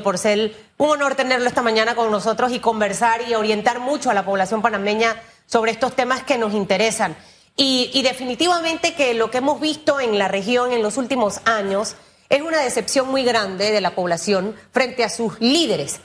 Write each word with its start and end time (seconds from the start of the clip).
Porcel, 0.00 0.56
un 0.78 0.88
honor 0.88 1.16
tenerlo 1.16 1.46
esta 1.46 1.60
mañana 1.60 1.94
con 1.94 2.10
nosotros 2.10 2.50
y 2.52 2.60
conversar 2.60 3.28
y 3.28 3.34
orientar 3.34 3.78
mucho 3.78 4.08
a 4.08 4.14
la 4.14 4.24
población 4.24 4.62
panameña 4.62 5.20
sobre 5.44 5.70
estos 5.70 5.94
temas 5.94 6.22
que 6.22 6.38
nos 6.38 6.54
interesan. 6.54 7.14
Y, 7.58 8.00
definitivamente 8.02 8.94
que 8.94 9.12
lo 9.12 9.30
que 9.30 9.38
hemos 9.38 9.60
visto 9.60 10.00
en 10.00 10.18
la 10.18 10.28
región 10.28 10.72
en 10.72 10.80
los 10.82 10.96
últimos 10.96 11.40
años 11.44 11.96
es 12.30 12.40
una 12.40 12.62
decepción 12.62 13.10
muy 13.10 13.22
grande 13.22 13.70
de 13.70 13.82
la 13.82 13.94
población 13.94 14.56
frente 14.70 15.04
a 15.04 15.10
sus 15.10 15.38
líderes. 15.40 16.00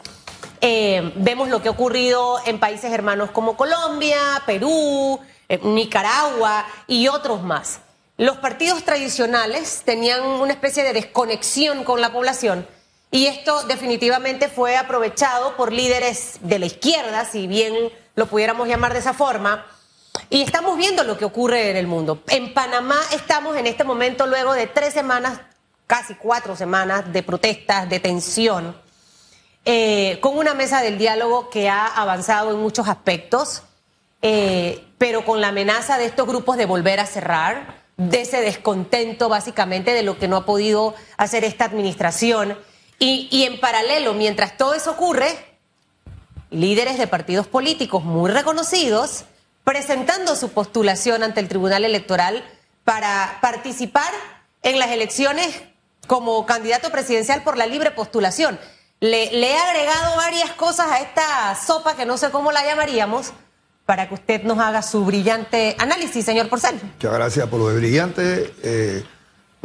Eh, 0.59 1.13
vemos 1.15 1.47
lo 1.47 1.61
que 1.61 1.69
ha 1.69 1.71
ocurrido 1.71 2.39
en 2.45 2.59
países 2.59 2.91
hermanos 2.91 3.31
como 3.31 3.55
Colombia, 3.55 4.43
Perú, 4.45 5.17
eh, 5.47 5.61
Nicaragua 5.63 6.65
y 6.87 7.07
otros 7.07 7.41
más. 7.41 7.79
Los 8.17 8.35
partidos 8.35 8.83
tradicionales 8.83 9.83
tenían 9.85 10.23
una 10.25 10.51
especie 10.51 10.83
de 10.83 10.91
desconexión 10.91 11.85
con 11.85 12.01
la 12.01 12.11
población 12.11 12.67
y 13.11 13.27
esto 13.27 13.63
definitivamente 13.63 14.49
fue 14.49 14.75
aprovechado 14.75 15.55
por 15.55 15.71
líderes 15.71 16.39
de 16.41 16.59
la 16.59 16.65
izquierda, 16.65 17.25
si 17.25 17.47
bien 17.47 17.91
lo 18.15 18.25
pudiéramos 18.27 18.67
llamar 18.67 18.93
de 18.93 18.99
esa 18.99 19.13
forma. 19.13 19.65
Y 20.29 20.41
estamos 20.41 20.77
viendo 20.77 21.03
lo 21.03 21.17
que 21.17 21.25
ocurre 21.25 21.69
en 21.69 21.77
el 21.77 21.87
mundo. 21.87 22.21
En 22.27 22.53
Panamá 22.53 22.99
estamos 23.13 23.55
en 23.55 23.67
este 23.67 23.83
momento, 23.83 24.25
luego 24.25 24.53
de 24.53 24.67
tres 24.67 24.93
semanas, 24.93 25.39
casi 25.85 26.15
cuatro 26.15 26.55
semanas 26.55 27.11
de 27.13 27.23
protestas, 27.23 27.89
de 27.89 27.99
tensión, 27.99 28.75
eh, 29.63 30.19
con 30.21 30.37
una 30.37 30.53
mesa 30.53 30.81
del 30.81 30.97
diálogo 30.97 31.49
que 31.49 31.69
ha 31.69 31.85
avanzado 31.87 32.51
en 32.51 32.57
muchos 32.57 32.87
aspectos, 32.87 33.63
eh, 34.21 34.83
pero 34.97 35.23
con 35.23 35.39
la 35.39 35.49
amenaza 35.49 35.97
de 35.97 36.05
estos 36.05 36.27
grupos 36.27 36.57
de 36.57 36.65
volver 36.65 36.99
a 36.99 37.05
cerrar, 37.05 37.75
de 37.97 38.21
ese 38.21 38.41
descontento 38.41 39.29
básicamente 39.29 39.91
de 39.91 40.03
lo 40.03 40.17
que 40.17 40.27
no 40.27 40.37
ha 40.37 40.45
podido 40.45 40.95
hacer 41.17 41.43
esta 41.43 41.65
administración. 41.65 42.57
Y, 42.99 43.43
en 43.43 43.59
paralelo, 43.59 44.13
mientras 44.13 44.57
todo 44.57 44.73
eso 44.73 44.91
ocurre, 44.91 45.27
líderes 46.49 46.97
de 46.97 47.07
partidos 47.07 47.47
políticos 47.47 48.03
muy 48.03 48.31
reconocidos 48.31 49.25
presentando 49.63 50.35
su 50.35 50.49
postulación 50.49 51.23
ante 51.23 51.39
el 51.39 51.47
Tribunal 51.47 51.85
Electoral 51.85 52.43
para 52.85 53.37
participar 53.41 54.11
en 54.63 54.79
las 54.79 54.89
elecciones 54.91 55.61
como 56.07 56.45
candidato 56.45 56.89
presidencial 56.89 57.43
por 57.43 57.57
la 57.57 57.67
libre 57.67 57.91
postulación. 57.91 58.57
Le, 58.99 59.25
he 59.25 59.57
agregado 59.57 60.15
varias 60.15 60.51
cosas 60.53 60.87
a 60.89 60.99
esta 60.99 61.55
sopa 61.55 61.95
que 61.95 62.05
no 62.05 62.17
sé 62.17 62.31
cómo 62.31 62.51
la 62.51 62.65
llamaríamos 62.65 63.33
para 63.85 64.07
que 64.07 64.15
usted 64.15 64.43
nos 64.43 64.57
haga 64.57 64.81
su 64.81 65.05
brillante 65.05 65.75
análisis, 65.77 66.25
señor 66.25 66.49
Porcel. 66.49 66.79
Muchas 66.81 67.13
gracias 67.13 67.47
por 67.47 67.59
lo 67.59 67.67
de 67.67 67.77
brillante. 67.77 68.53
Eh, 68.63 69.03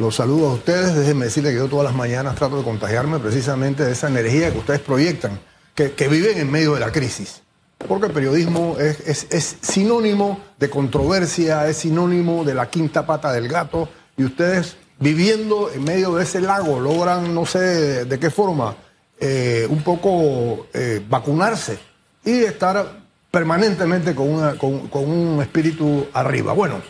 los 0.02 0.16
saludo 0.16 0.50
a 0.50 0.54
ustedes. 0.54 0.94
Déjenme 0.96 1.26
decirles 1.26 1.52
que 1.52 1.58
yo 1.58 1.68
todas 1.68 1.84
las 1.84 1.94
mañanas 1.94 2.34
trato 2.34 2.58
de 2.58 2.64
contagiarme 2.64 3.20
precisamente 3.20 3.84
de 3.84 3.92
esa 3.92 4.08
energía 4.08 4.50
que 4.50 4.58
ustedes 4.58 4.80
proyectan, 4.80 5.38
que, 5.74 6.08
viven 6.08 6.38
en 6.38 6.50
medio 6.50 6.74
de 6.74 6.80
la 6.80 6.90
crisis. 6.90 7.42
Porque 7.88 8.06
el 8.06 8.12
periodismo 8.12 8.76
es, 8.78 9.26
es, 9.30 9.56
sinónimo 9.60 10.40
de 10.58 10.68
controversia, 10.68 11.68
es 11.68 11.78
sinónimo 11.78 12.44
de 12.44 12.54
la 12.54 12.68
quinta 12.68 13.06
pata 13.06 13.32
del 13.32 13.48
gato, 13.48 13.88
y 14.16 14.24
ustedes 14.24 14.76
viviendo 14.98 15.70
en 15.72 15.84
medio 15.84 16.14
de 16.14 16.24
ese 16.24 16.40
lago 16.40 16.80
logran, 16.80 17.32
no 17.34 17.46
sé 17.46 18.04
de 18.04 18.18
qué 18.18 18.30
forma, 18.30 18.76
eh, 19.20 19.66
un 19.70 19.82
poco 19.82 20.66
eh, 20.74 21.00
vacunarse 21.08 21.78
y 22.24 22.42
estar 22.42 23.02
permanentemente 23.30 24.14
con, 24.14 24.28
una, 24.28 24.58
con, 24.58 24.88
con 24.88 25.08
un 25.08 25.40
espíritu 25.40 26.08
arriba. 26.12 26.52
Bueno. 26.52 26.82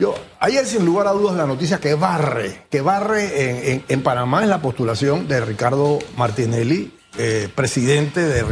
Yo, 0.00 0.14
ayer 0.38 0.64
sin 0.64 0.86
lugar 0.86 1.06
a 1.08 1.12
dudas 1.12 1.36
la 1.36 1.44
noticia 1.44 1.78
que 1.78 1.92
barre, 1.92 2.62
que 2.70 2.80
barre 2.80 3.82
en, 3.86 4.02
Panamá 4.02 4.42
es 4.42 4.48
la 4.48 4.62
postulación 4.62 5.28
de 5.28 5.42
Ricardo 5.42 5.98
Martinelli, 6.16 6.90
eh, 7.18 7.50
presidente 7.54 8.24
de, 8.24 8.42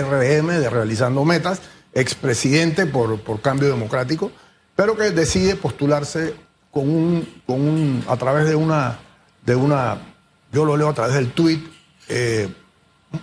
RM, 0.00 0.46
de 0.46 0.70
Realizando 0.70 1.26
Metas, 1.26 1.60
expresidente 1.92 2.86
por, 2.86 3.20
por 3.20 3.42
Cambio 3.42 3.68
Democrático, 3.68 4.32
pero 4.74 4.96
que 4.96 5.10
decide 5.10 5.56
postularse 5.56 6.34
con 6.70 6.88
un, 6.88 7.42
con 7.46 7.60
un, 7.60 8.02
a 8.08 8.16
través 8.16 8.48
de 8.48 8.54
una, 8.54 8.98
de 9.44 9.54
una, 9.54 9.98
yo 10.52 10.64
lo 10.64 10.74
leo 10.74 10.88
a 10.88 10.94
través 10.94 11.16
del 11.16 11.32
tuit, 11.32 11.66
eh, 12.08 12.48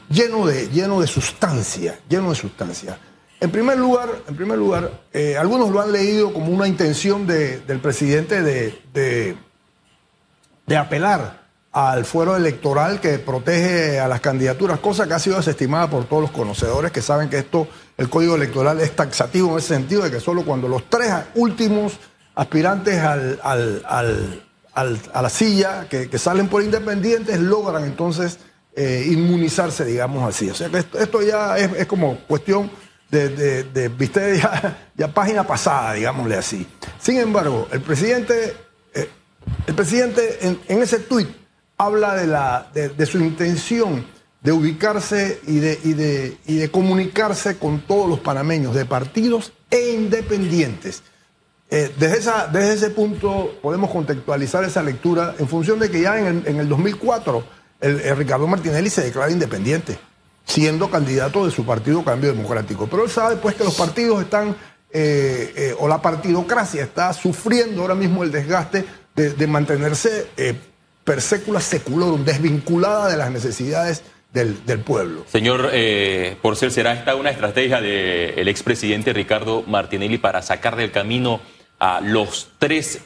lleno, 0.08 0.46
de, 0.46 0.70
lleno 0.70 1.02
de 1.02 1.08
sustancia, 1.08 2.00
lleno 2.08 2.30
de 2.30 2.36
sustancia. 2.36 3.00
En 3.44 3.52
primer 3.52 3.78
lugar, 3.78 4.10
en 4.26 4.38
primer 4.38 4.58
lugar 4.58 4.90
eh, 5.12 5.36
algunos 5.36 5.70
lo 5.70 5.82
han 5.82 5.92
leído 5.92 6.32
como 6.32 6.54
una 6.54 6.66
intención 6.66 7.28
del 7.28 7.80
presidente 7.82 8.42
de, 8.42 9.36
de, 10.66 10.78
apelar 10.78 11.44
al 11.74 12.06
fuero 12.06 12.38
electoral 12.38 13.02
que 13.02 13.20
protege 13.20 14.00
a 14.00 14.08
las 14.08 14.22
candidaturas, 14.22 14.80
cosa 14.80 15.08
que 15.08 15.16
ha 15.16 15.20
sido 15.20 15.36
desestimada 15.36 15.90
por 15.90 16.06
todos 16.06 16.22
los 16.22 16.32
conocedores 16.32 16.94
que 16.94 17.02
saben 17.02 17.30
que 17.30 17.40
esto, 17.40 17.68
el 17.98 18.10
código 18.10 18.36
electoral 18.36 18.80
es 18.80 18.96
taxativo 18.96 19.52
en 19.52 19.58
ese 19.58 19.74
sentido 19.74 20.04
de 20.04 20.12
que 20.12 20.22
solo 20.22 20.46
cuando 20.46 20.70
los 20.70 20.90
tres 20.90 21.12
últimos 21.36 22.00
aspirantes 22.36 22.98
al, 23.02 23.42
a 23.44 25.22
la 25.22 25.30
silla 25.30 25.90
que, 25.90 26.18
salen 26.18 26.48
por 26.48 26.64
independientes 26.64 27.38
logran 27.42 27.84
entonces 27.84 28.40
eh, 28.74 29.06
inmunizarse, 29.12 29.84
digamos 29.84 30.24
así. 30.30 30.50
O 30.50 30.56
sea 30.56 30.70
que 30.70 30.78
esto, 30.78 31.22
ya 31.22 31.58
es 31.58 31.86
como 31.88 32.20
cuestión 32.20 32.72
de, 33.14 33.64
de, 33.64 33.90
viste, 33.90 34.42
ya, 34.96 35.08
página 35.14 35.46
pasada, 35.46 35.94
digámosle 35.94 36.36
así. 36.36 36.68
Sin 37.00 37.18
embargo, 37.18 37.68
el 37.72 37.82
presidente, 37.82 38.56
eh, 38.94 39.10
el 39.68 39.76
presidente 39.76 40.40
en, 40.42 40.82
ese 40.82 41.00
tuit 41.00 41.30
habla 41.78 42.16
de, 42.16 42.28
la, 42.28 42.72
de, 42.74 43.06
su 43.06 43.20
intención 43.20 44.06
de 44.42 44.52
ubicarse 44.52 45.40
y 45.48 45.60
de, 45.60 45.80
y, 45.84 45.94
de, 45.94 46.38
y 46.46 46.58
de 46.58 46.72
comunicarse 46.72 47.58
con 47.58 47.82
todos 47.82 48.10
los 48.10 48.20
panameños, 48.20 48.76
de 48.76 48.86
partidos 48.86 49.54
e 49.70 49.92
independientes. 49.92 51.04
Eh, 51.70 51.92
desde, 51.98 52.18
esa, 52.18 52.48
desde 52.48 52.74
ese 52.74 52.90
punto 52.90 53.58
podemos 53.62 53.90
contextualizar 53.90 54.64
esa 54.64 54.84
lectura 54.84 55.36
en 55.40 55.48
función 55.48 55.80
de 55.80 55.90
que 55.90 56.02
ya 56.02 56.20
en 56.20 56.26
el, 56.26 56.48
en 56.48 56.60
el 56.60 56.70
2004 56.70 57.44
el 57.82 58.16
Ricardo 58.16 58.48
Martinelli 58.48 58.90
se 58.90 59.02
declara 59.02 59.30
independiente 59.30 59.98
siendo 60.46 60.90
candidato 60.90 61.46
de 61.46 61.52
su 61.52 61.66
partido 61.66 62.04
Cambio 62.04 62.34
Democrático. 62.34 62.88
Pero 62.88 63.04
él 63.06 63.10
sabe 63.10 63.38
pues 63.38 63.56
que 63.56 63.64
los 63.64 63.76
partidos 63.76 64.22
están, 64.22 64.56
eh, 64.92 65.54
eh, 65.56 65.76
o 65.80 65.88
la 65.88 66.02
partidocracia 66.02 66.84
está 66.84 67.14
sufriendo 67.14 67.82
ahora 67.82 67.96
mismo 67.96 68.24
el 68.24 68.32
desgaste 68.32 68.86
de, 69.16 69.48
mantenerse 69.48 70.28
eh, 70.38 70.56
per 71.04 71.22
secula 71.22 71.60
seculorum, 71.60 72.24
desvinculada 72.24 73.10
de 73.10 73.18
las 73.18 73.32
necesidades 73.32 74.04
del, 74.34 74.56
pueblo. 74.80 75.26
Señor 75.28 75.70
eh, 75.72 76.38
Porcel, 76.42 76.72
¿será 76.72 76.94
esta 76.94 77.16
una 77.16 77.30
estrategia 77.30 77.82
del 77.82 78.48
expresidente 78.48 79.14
Ricardo 79.14 79.64
Martinelli 79.68 80.18
para 80.18 80.42
sacar 80.42 80.76
del 80.76 80.92
camino 80.92 81.40
a 81.78 82.02
los 82.02 82.50
tres 82.58 83.02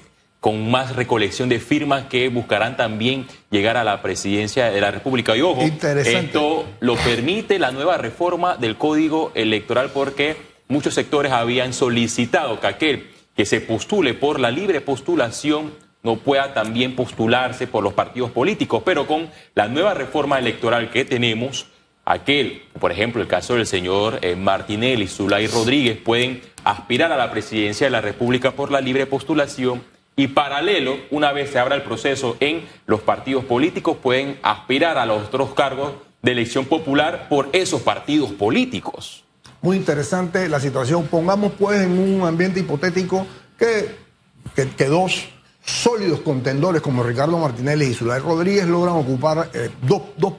con 0.47 0.72
más 0.72 0.96
recolección 0.96 1.50
de 1.50 1.59
firmas 1.59 2.06
que 2.06 2.30
buscarán 2.30 2.78
también 2.78 3.28
llegar 3.52 3.75
a 3.75 3.84
la 3.84 4.02
presidencia 4.02 4.72
de 4.72 4.80
la 4.80 4.91
República. 4.91 5.35
Y 5.35 5.41
ojo, 5.41 5.62
esto 5.62 6.66
lo 6.80 6.96
permite 6.96 7.59
la 7.59 7.72
nueva 7.72 7.97
reforma 7.97 8.56
del 8.56 8.78
Código 8.78 9.34
Electoral 9.35 9.91
porque 9.94 10.38
muchos 10.69 10.94
sectores 10.94 11.34
habían 11.34 11.74
solicitado 11.74 12.62
que 12.62 12.68
aquel 12.68 13.09
que 13.35 13.46
se 13.46 13.59
postule 13.59 14.13
por 14.13 14.40
la 14.40 14.50
libre 14.50 14.80
postulación 14.80 15.74
no 16.02 16.16
pueda 16.16 16.53
también 16.53 16.96
postularse 16.96 17.68
por 17.68 17.84
los 17.84 17.91
partidos 17.91 18.31
políticos, 18.31 18.84
pero 18.85 19.06
con 19.06 19.29
la 19.53 19.68
nueva 19.68 19.96
reforma 19.96 20.40
electoral 20.40 20.91
que 20.91 21.03
tenemos, 21.03 21.66
aquel, 22.06 22.62
por 22.79 22.94
ejemplo, 22.94 23.22
el 23.22 23.28
caso 23.28 23.56
del 23.56 23.66
señor 23.66 24.19
eh, 24.22 24.38
Martinelli, 24.38 25.08
Zulay 25.08 25.47
Rodríguez, 25.47 25.97
pueden 25.97 26.40
aspirar 26.64 27.12
a 27.12 27.18
la 27.18 27.31
presidencia 27.31 27.88
de 27.88 27.91
la 27.91 28.00
República 28.00 28.52
por 28.52 28.72
la 28.72 28.79
libre 28.79 29.08
postulación 29.08 29.97
y 30.19 30.29
paralelo, 30.29 30.97
una 31.11 31.31
vez 31.31 31.51
se 31.51 31.59
abra 31.59 31.75
el 31.75 31.83
proceso 31.83 32.35
en 32.39 32.67
los 32.88 33.01
partidos 33.01 33.45
políticos, 33.45 33.97
pueden 34.01 34.39
aspirar 34.41 34.97
a 34.97 35.05
los 35.05 35.28
otros 35.28 35.53
cargos 35.53 35.94
de 36.23 36.31
elección 36.31 36.66
popular 36.66 37.28
por 37.29 37.49
esos 37.53 37.84
partidos 37.84 38.31
políticos. 38.31 39.23
Muy 39.61 39.78
interesante 39.78 40.49
la 40.49 40.59
situación. 40.59 41.05
Pongamos 41.05 41.53
pues 41.53 41.81
en 41.81 41.99
un 41.99 42.28
ambiente 42.28 42.59
hipotético 42.59 43.28
que, 43.59 43.96
que, 44.55 44.85
dos 44.85 45.29
sólidos 45.64 46.22
contendores 46.22 46.81
como 46.81 47.03
Ricardo 47.03 47.37
Martinelli 47.37 47.85
y 47.85 47.93
Zulay 47.93 48.20
Rodríguez 48.20 48.66
logran 48.66 48.96
ocupar 48.96 49.52
eh, 49.53 49.70
dos, 49.84 50.02
dos, 50.17 50.34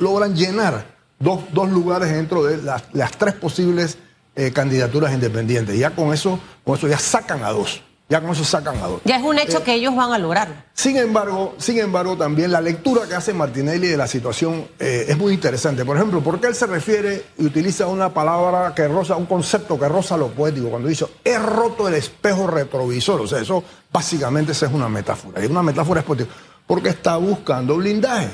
logran 0.00 0.34
llenar 0.34 0.84
dos, 1.20 1.42
dos, 1.52 1.70
lugares 1.70 2.10
dentro 2.10 2.42
de 2.42 2.60
las, 2.60 3.12
tres 3.12 3.34
posibles 3.34 3.98
eh, 4.34 4.50
candidaturas 4.52 5.12
independientes. 5.12 5.78
Ya 5.78 5.90
con 5.90 6.12
eso, 6.12 6.40
con 6.64 6.76
eso 6.76 6.88
ya 6.88 6.98
sacan 6.98 7.44
a 7.44 7.50
dos. 7.50 7.82
Ya 8.08 8.20
con 8.20 8.30
eso 8.30 8.44
sacan 8.44 8.76
a 8.76 8.86
dos. 8.86 9.00
Ya 9.04 9.16
es 9.16 9.24
un 9.24 9.36
hecho 9.36 9.58
eh, 9.58 9.62
que 9.64 9.74
ellos 9.74 9.96
van 9.96 10.12
a 10.12 10.18
lograr. 10.18 10.66
Sin 10.74 10.96
embargo, 10.96 11.56
sin 11.58 11.80
embargo, 11.80 12.16
también 12.16 12.52
la 12.52 12.60
lectura 12.60 13.06
que 13.08 13.16
hace 13.16 13.32
Martinelli 13.32 13.88
de 13.88 13.96
la 13.96 14.06
situación 14.06 14.68
eh, 14.78 15.06
es 15.08 15.18
muy 15.18 15.34
interesante. 15.34 15.84
Por 15.84 15.96
ejemplo, 15.96 16.20
¿por 16.20 16.40
qué 16.40 16.46
él 16.46 16.54
se 16.54 16.66
refiere 16.66 17.24
y 17.36 17.46
utiliza 17.46 17.86
una 17.88 18.14
palabra 18.14 18.72
que 18.76 18.86
roza, 18.86 19.16
un 19.16 19.26
concepto 19.26 19.76
que 19.78 19.88
roza 19.88 20.16
lo 20.16 20.28
poético? 20.28 20.68
Cuando 20.68 20.88
dice, 20.88 21.06
he 21.24 21.36
roto 21.36 21.88
el 21.88 21.94
espejo 21.94 22.46
retrovisor. 22.46 23.20
O 23.20 23.26
sea, 23.26 23.40
eso 23.40 23.64
básicamente 23.92 24.52
es 24.52 24.62
una 24.62 24.88
metáfora. 24.88 25.44
Y 25.44 25.46
una 25.46 25.62
metáfora 25.62 26.00
es 26.00 26.06
poética. 26.06 26.30
Porque 26.64 26.90
está 26.90 27.16
buscando 27.16 27.76
blindaje. 27.76 28.28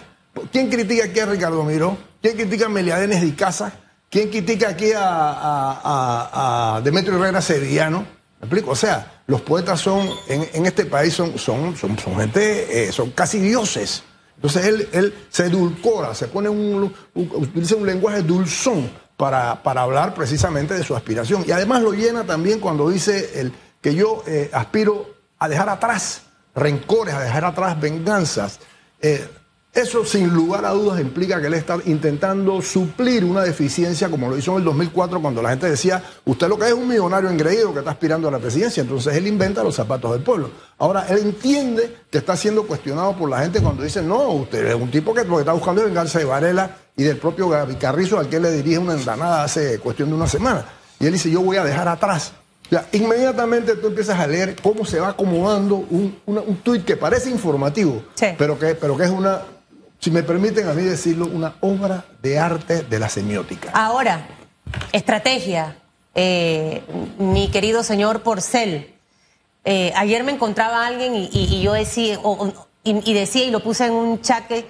¿Quién 0.50 0.68
critica 0.68 1.04
aquí 1.04 1.20
a 1.20 1.26
Ricardo 1.26 1.62
Miró? 1.64 1.96
¿Quién 2.20 2.36
critica 2.36 2.66
a 2.66 2.68
Meliadenes 2.68 3.22
de 3.22 3.34
Casa? 3.34 3.72
¿Quién 4.10 4.28
critica 4.28 4.68
aquí 4.68 4.90
a, 4.94 6.80
Demetrio 6.84 7.16
Herrera 7.16 7.40
Sevillano? 7.40 8.04
¿Me 8.42 8.46
explico? 8.46 8.72
O 8.72 8.76
sea, 8.76 9.22
los 9.28 9.40
poetas 9.40 9.80
son, 9.80 10.10
en, 10.26 10.66
este 10.66 10.84
país 10.84 11.14
son, 11.14 11.38
son, 11.38 11.76
son, 11.76 11.96
gente, 11.96 12.88
eh, 12.88 12.90
son 12.90 13.12
casi 13.12 13.38
dioses. 13.38 14.02
Entonces 14.34 14.66
él, 14.66 14.88
él 14.92 15.14
se 15.30 15.44
edulcora, 15.44 16.12
se 16.12 16.26
pone 16.26 16.48
un, 16.48 16.92
utiliza 17.14 17.76
un 17.76 17.86
lenguaje 17.86 18.22
dulzón 18.22 18.90
para, 19.16 19.62
para, 19.62 19.82
hablar 19.82 20.12
precisamente 20.12 20.74
de 20.74 20.82
su 20.82 20.96
aspiración. 20.96 21.44
Y 21.46 21.52
además 21.52 21.82
lo 21.82 21.92
llena 21.92 22.24
también 22.24 22.58
cuando 22.58 22.90
dice 22.90 23.40
el, 23.40 23.52
que 23.80 23.94
yo 23.94 24.24
eh, 24.26 24.50
aspiro 24.52 25.14
a 25.38 25.48
dejar 25.48 25.68
atrás 25.68 26.22
rencores, 26.52 27.14
a 27.14 27.20
dejar 27.20 27.44
atrás 27.44 27.80
venganzas. 27.80 28.58
Eh, 29.00 29.24
eso 29.74 30.04
sin 30.04 30.28
lugar 30.28 30.66
a 30.66 30.70
dudas 30.70 31.00
implica 31.00 31.40
que 31.40 31.46
él 31.46 31.54
está 31.54 31.78
intentando 31.86 32.60
suplir 32.60 33.24
una 33.24 33.40
deficiencia 33.40 34.10
como 34.10 34.28
lo 34.28 34.36
hizo 34.36 34.52
en 34.52 34.58
el 34.58 34.64
2004 34.64 35.22
cuando 35.22 35.40
la 35.40 35.48
gente 35.48 35.70
decía, 35.70 36.02
usted 36.26 36.46
lo 36.48 36.58
que 36.58 36.66
es 36.66 36.74
un 36.74 36.86
millonario 36.86 37.30
engreído 37.30 37.72
que 37.72 37.78
está 37.78 37.92
aspirando 37.92 38.28
a 38.28 38.30
la 38.30 38.38
presidencia, 38.38 38.82
entonces 38.82 39.16
él 39.16 39.26
inventa 39.26 39.64
los 39.64 39.74
zapatos 39.74 40.12
del 40.12 40.22
pueblo. 40.22 40.50
Ahora, 40.76 41.06
él 41.08 41.19
entiende 41.19 41.96
que 42.10 42.19
está 42.19 42.36
siendo 42.36 42.66
cuestionado 42.66 43.16
por 43.16 43.30
la 43.30 43.40
gente 43.40 43.62
cuando 43.62 43.82
dice, 43.82 44.02
no, 44.02 44.28
usted 44.32 44.66
es 44.66 44.74
un 44.74 44.90
tipo 44.90 45.14
que 45.14 45.24
lo 45.24 45.36
que 45.36 45.40
está 45.40 45.52
buscando 45.52 45.80
es 45.80 45.86
vengarse 45.86 46.18
de 46.18 46.26
Varela 46.26 46.76
y 46.94 47.04
del 47.04 47.16
propio 47.16 47.48
Gaby 47.48 47.76
Carrizo 47.76 48.18
al 48.18 48.28
que 48.28 48.40
le 48.40 48.52
dirige 48.52 48.76
una 48.76 48.92
endanada 48.92 49.42
hace 49.42 49.78
cuestión 49.78 50.10
de 50.10 50.16
una 50.16 50.26
semana. 50.26 50.66
Y 51.00 51.06
él 51.06 51.14
dice, 51.14 51.30
yo 51.30 51.40
voy 51.40 51.56
a 51.56 51.64
dejar 51.64 51.88
atrás 51.88 52.32
inmediatamente 52.92 53.76
tú 53.76 53.88
empiezas 53.88 54.18
a 54.18 54.26
leer 54.26 54.56
cómo 54.62 54.84
se 54.84 54.98
va 54.98 55.10
acomodando 55.10 55.76
un, 55.76 56.16
un 56.26 56.56
tuit 56.62 56.84
que 56.84 56.96
parece 56.96 57.30
informativo, 57.30 58.02
pero, 58.38 58.58
que, 58.58 58.75
pero 58.75 58.96
que 58.96 59.04
es 59.04 59.10
una, 59.10 59.42
si 60.02 60.10
me 60.10 60.25
permiten 60.25 60.69
a 60.69 60.72
mí 60.72 60.82
decirlo, 60.82 61.26
una 61.26 61.54
obra 61.60 62.04
de 62.20 62.37
arte 62.37 62.82
de 62.82 62.99
la 62.99 63.08
semiótica. 63.08 63.70
Ahora, 63.72 64.26
estrategia, 64.90 65.76
eh, 66.16 66.82
mi 67.19 67.49
querido 67.52 67.84
señor 67.84 68.22
Porcel. 68.22 68.96
Eh, 69.64 69.93
ayer 69.94 70.25
me 70.25 70.32
encontraba 70.32 70.84
alguien 70.84 71.14
y, 71.14 71.62
yo 71.62 71.75
decía, 71.75 72.19
y, 72.82 73.14
decía, 73.14 73.44
y 73.44 73.52
lo 73.52 73.62
puse 73.62 73.87
en 73.87 73.93
un 73.93 74.20
chaque, 74.20 74.69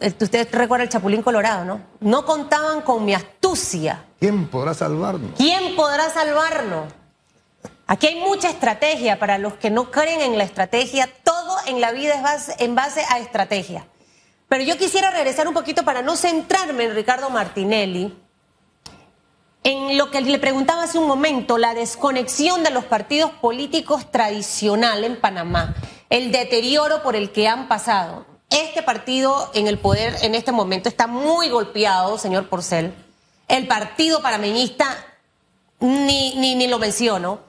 eh, 0.00 0.14
usted 0.18 0.48
recuerda 0.50 0.84
el 0.84 0.88
Chapulín 0.88 1.20
Colorado, 1.20 1.66
¿no? 1.66 1.82
No 2.00 2.24
contaban 2.24 2.80
con 2.80 3.04
mi 3.04 3.12
astucia. 3.12 4.06
¿Quién 4.18 4.48
podrá 4.48 4.72
salvarnos? 4.72 5.32
¿Quién 5.36 5.76
podrá 5.76 6.08
salvarnos? 6.08 6.90
Aquí 7.86 8.06
hay 8.06 8.20
mucha 8.20 8.48
estrategia 8.48 9.18
para 9.18 9.36
los 9.36 9.52
que 9.54 9.68
no 9.68 9.90
creen 9.90 10.22
en 10.22 10.38
la 10.38 10.44
estrategia. 10.44 11.10
Todo 11.22 11.54
en 11.66 11.82
la 11.82 11.92
vida 11.92 12.14
es 12.34 12.50
en 12.58 12.74
base 12.74 13.02
a 13.10 13.18
estrategia. 13.18 13.84
Pero 14.52 14.64
yo 14.64 14.76
quisiera 14.76 15.10
regresar 15.10 15.48
un 15.48 15.54
poquito 15.54 15.82
para 15.82 16.02
no 16.02 16.14
centrarme 16.14 16.84
en 16.84 16.94
Ricardo 16.94 17.30
Martinelli, 17.30 18.14
en 19.64 19.96
lo 19.96 20.10
que 20.10 20.20
le 20.20 20.38
preguntaba 20.38 20.82
hace 20.82 20.98
un 20.98 21.06
momento, 21.06 21.56
la 21.56 21.72
desconexión 21.72 22.62
de 22.62 22.68
los 22.68 22.84
partidos 22.84 23.30
políticos 23.30 24.10
tradicional 24.10 25.04
en 25.04 25.18
Panamá, 25.18 25.74
el 26.10 26.32
deterioro 26.32 27.02
por 27.02 27.16
el 27.16 27.32
que 27.32 27.48
han 27.48 27.66
pasado. 27.66 28.26
Este 28.50 28.82
partido 28.82 29.50
en 29.54 29.68
el 29.68 29.78
poder 29.78 30.16
en 30.20 30.34
este 30.34 30.52
momento 30.52 30.90
está 30.90 31.06
muy 31.06 31.48
golpeado, 31.48 32.18
señor 32.18 32.50
Porcel. 32.50 32.92
El 33.48 33.66
partido 33.66 34.20
panameñista 34.20 35.02
ni, 35.80 36.34
ni, 36.34 36.56
ni 36.56 36.66
lo 36.66 36.78
menciono. 36.78 37.40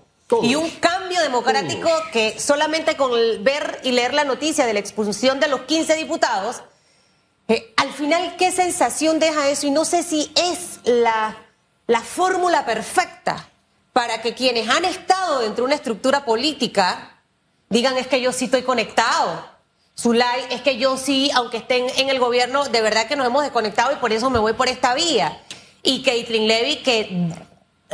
Y 0.41 0.55
un 0.55 0.69
cambio 0.79 1.21
democrático 1.21 1.89
que 2.13 2.39
solamente 2.39 2.95
con 2.95 3.11
ver 3.43 3.81
y 3.83 3.91
leer 3.91 4.13
la 4.13 4.23
noticia 4.23 4.65
de 4.65 4.73
la 4.73 4.79
expulsión 4.79 5.41
de 5.41 5.49
los 5.49 5.63
15 5.63 5.95
diputados, 5.95 6.63
eh, 7.47 7.73
al 7.77 7.91
final, 7.91 8.35
¿qué 8.37 8.51
sensación 8.51 9.19
deja 9.19 9.49
eso? 9.49 9.67
Y 9.67 9.71
no 9.71 9.85
sé 9.85 10.03
si 10.03 10.31
es 10.35 10.79
la, 10.83 11.37
la 11.87 12.01
fórmula 12.01 12.65
perfecta 12.65 13.49
para 13.91 14.21
que 14.21 14.33
quienes 14.33 14.69
han 14.69 14.85
estado 14.85 15.41
dentro 15.41 15.63
de 15.63 15.67
una 15.67 15.75
estructura 15.75 16.25
política 16.25 17.21
digan 17.69 17.97
es 17.97 18.07
que 18.07 18.21
yo 18.21 18.31
sí 18.31 18.45
estoy 18.45 18.63
conectado. 18.63 19.51
Zulay, 19.99 20.45
es 20.49 20.61
que 20.61 20.77
yo 20.77 20.97
sí, 20.97 21.29
aunque 21.35 21.57
estén 21.57 21.85
en 21.97 22.09
el 22.09 22.19
gobierno, 22.19 22.65
de 22.65 22.81
verdad 22.81 23.07
que 23.07 23.15
nos 23.15 23.27
hemos 23.27 23.43
desconectado 23.43 23.91
y 23.93 23.97
por 23.97 24.11
eso 24.11 24.29
me 24.29 24.39
voy 24.39 24.53
por 24.53 24.67
esta 24.67 24.95
vía. 24.95 25.39
Y 25.83 26.01
Caitlin 26.01 26.47
Levy, 26.47 26.77
que 26.77 27.29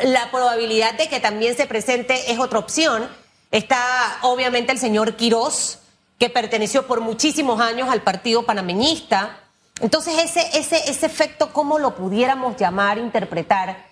la 0.04 0.32
probabilidad 0.32 0.94
de 0.94 1.10
que 1.10 1.20
también 1.20 1.58
se 1.58 1.66
presente 1.66 2.32
es 2.32 2.40
otra 2.40 2.60
opción. 2.60 3.10
Está 3.52 4.20
obviamente 4.22 4.72
el 4.72 4.80
señor 4.80 5.16
Quirós, 5.16 5.80
que 6.20 6.30
perteneció 6.30 6.86
por 6.86 7.02
muchísimos 7.02 7.60
años 7.62 7.90
al 7.90 8.02
partido 8.02 8.44
panameñista. 8.44 9.40
Entonces, 9.82 10.16
ese, 10.20 10.60
ese, 10.60 10.90
ese 10.90 11.06
efecto, 11.06 11.52
¿cómo 11.54 11.80
lo 11.80 11.96
pudiéramos 11.96 12.58
llamar, 12.58 12.98
interpretar? 12.98 13.88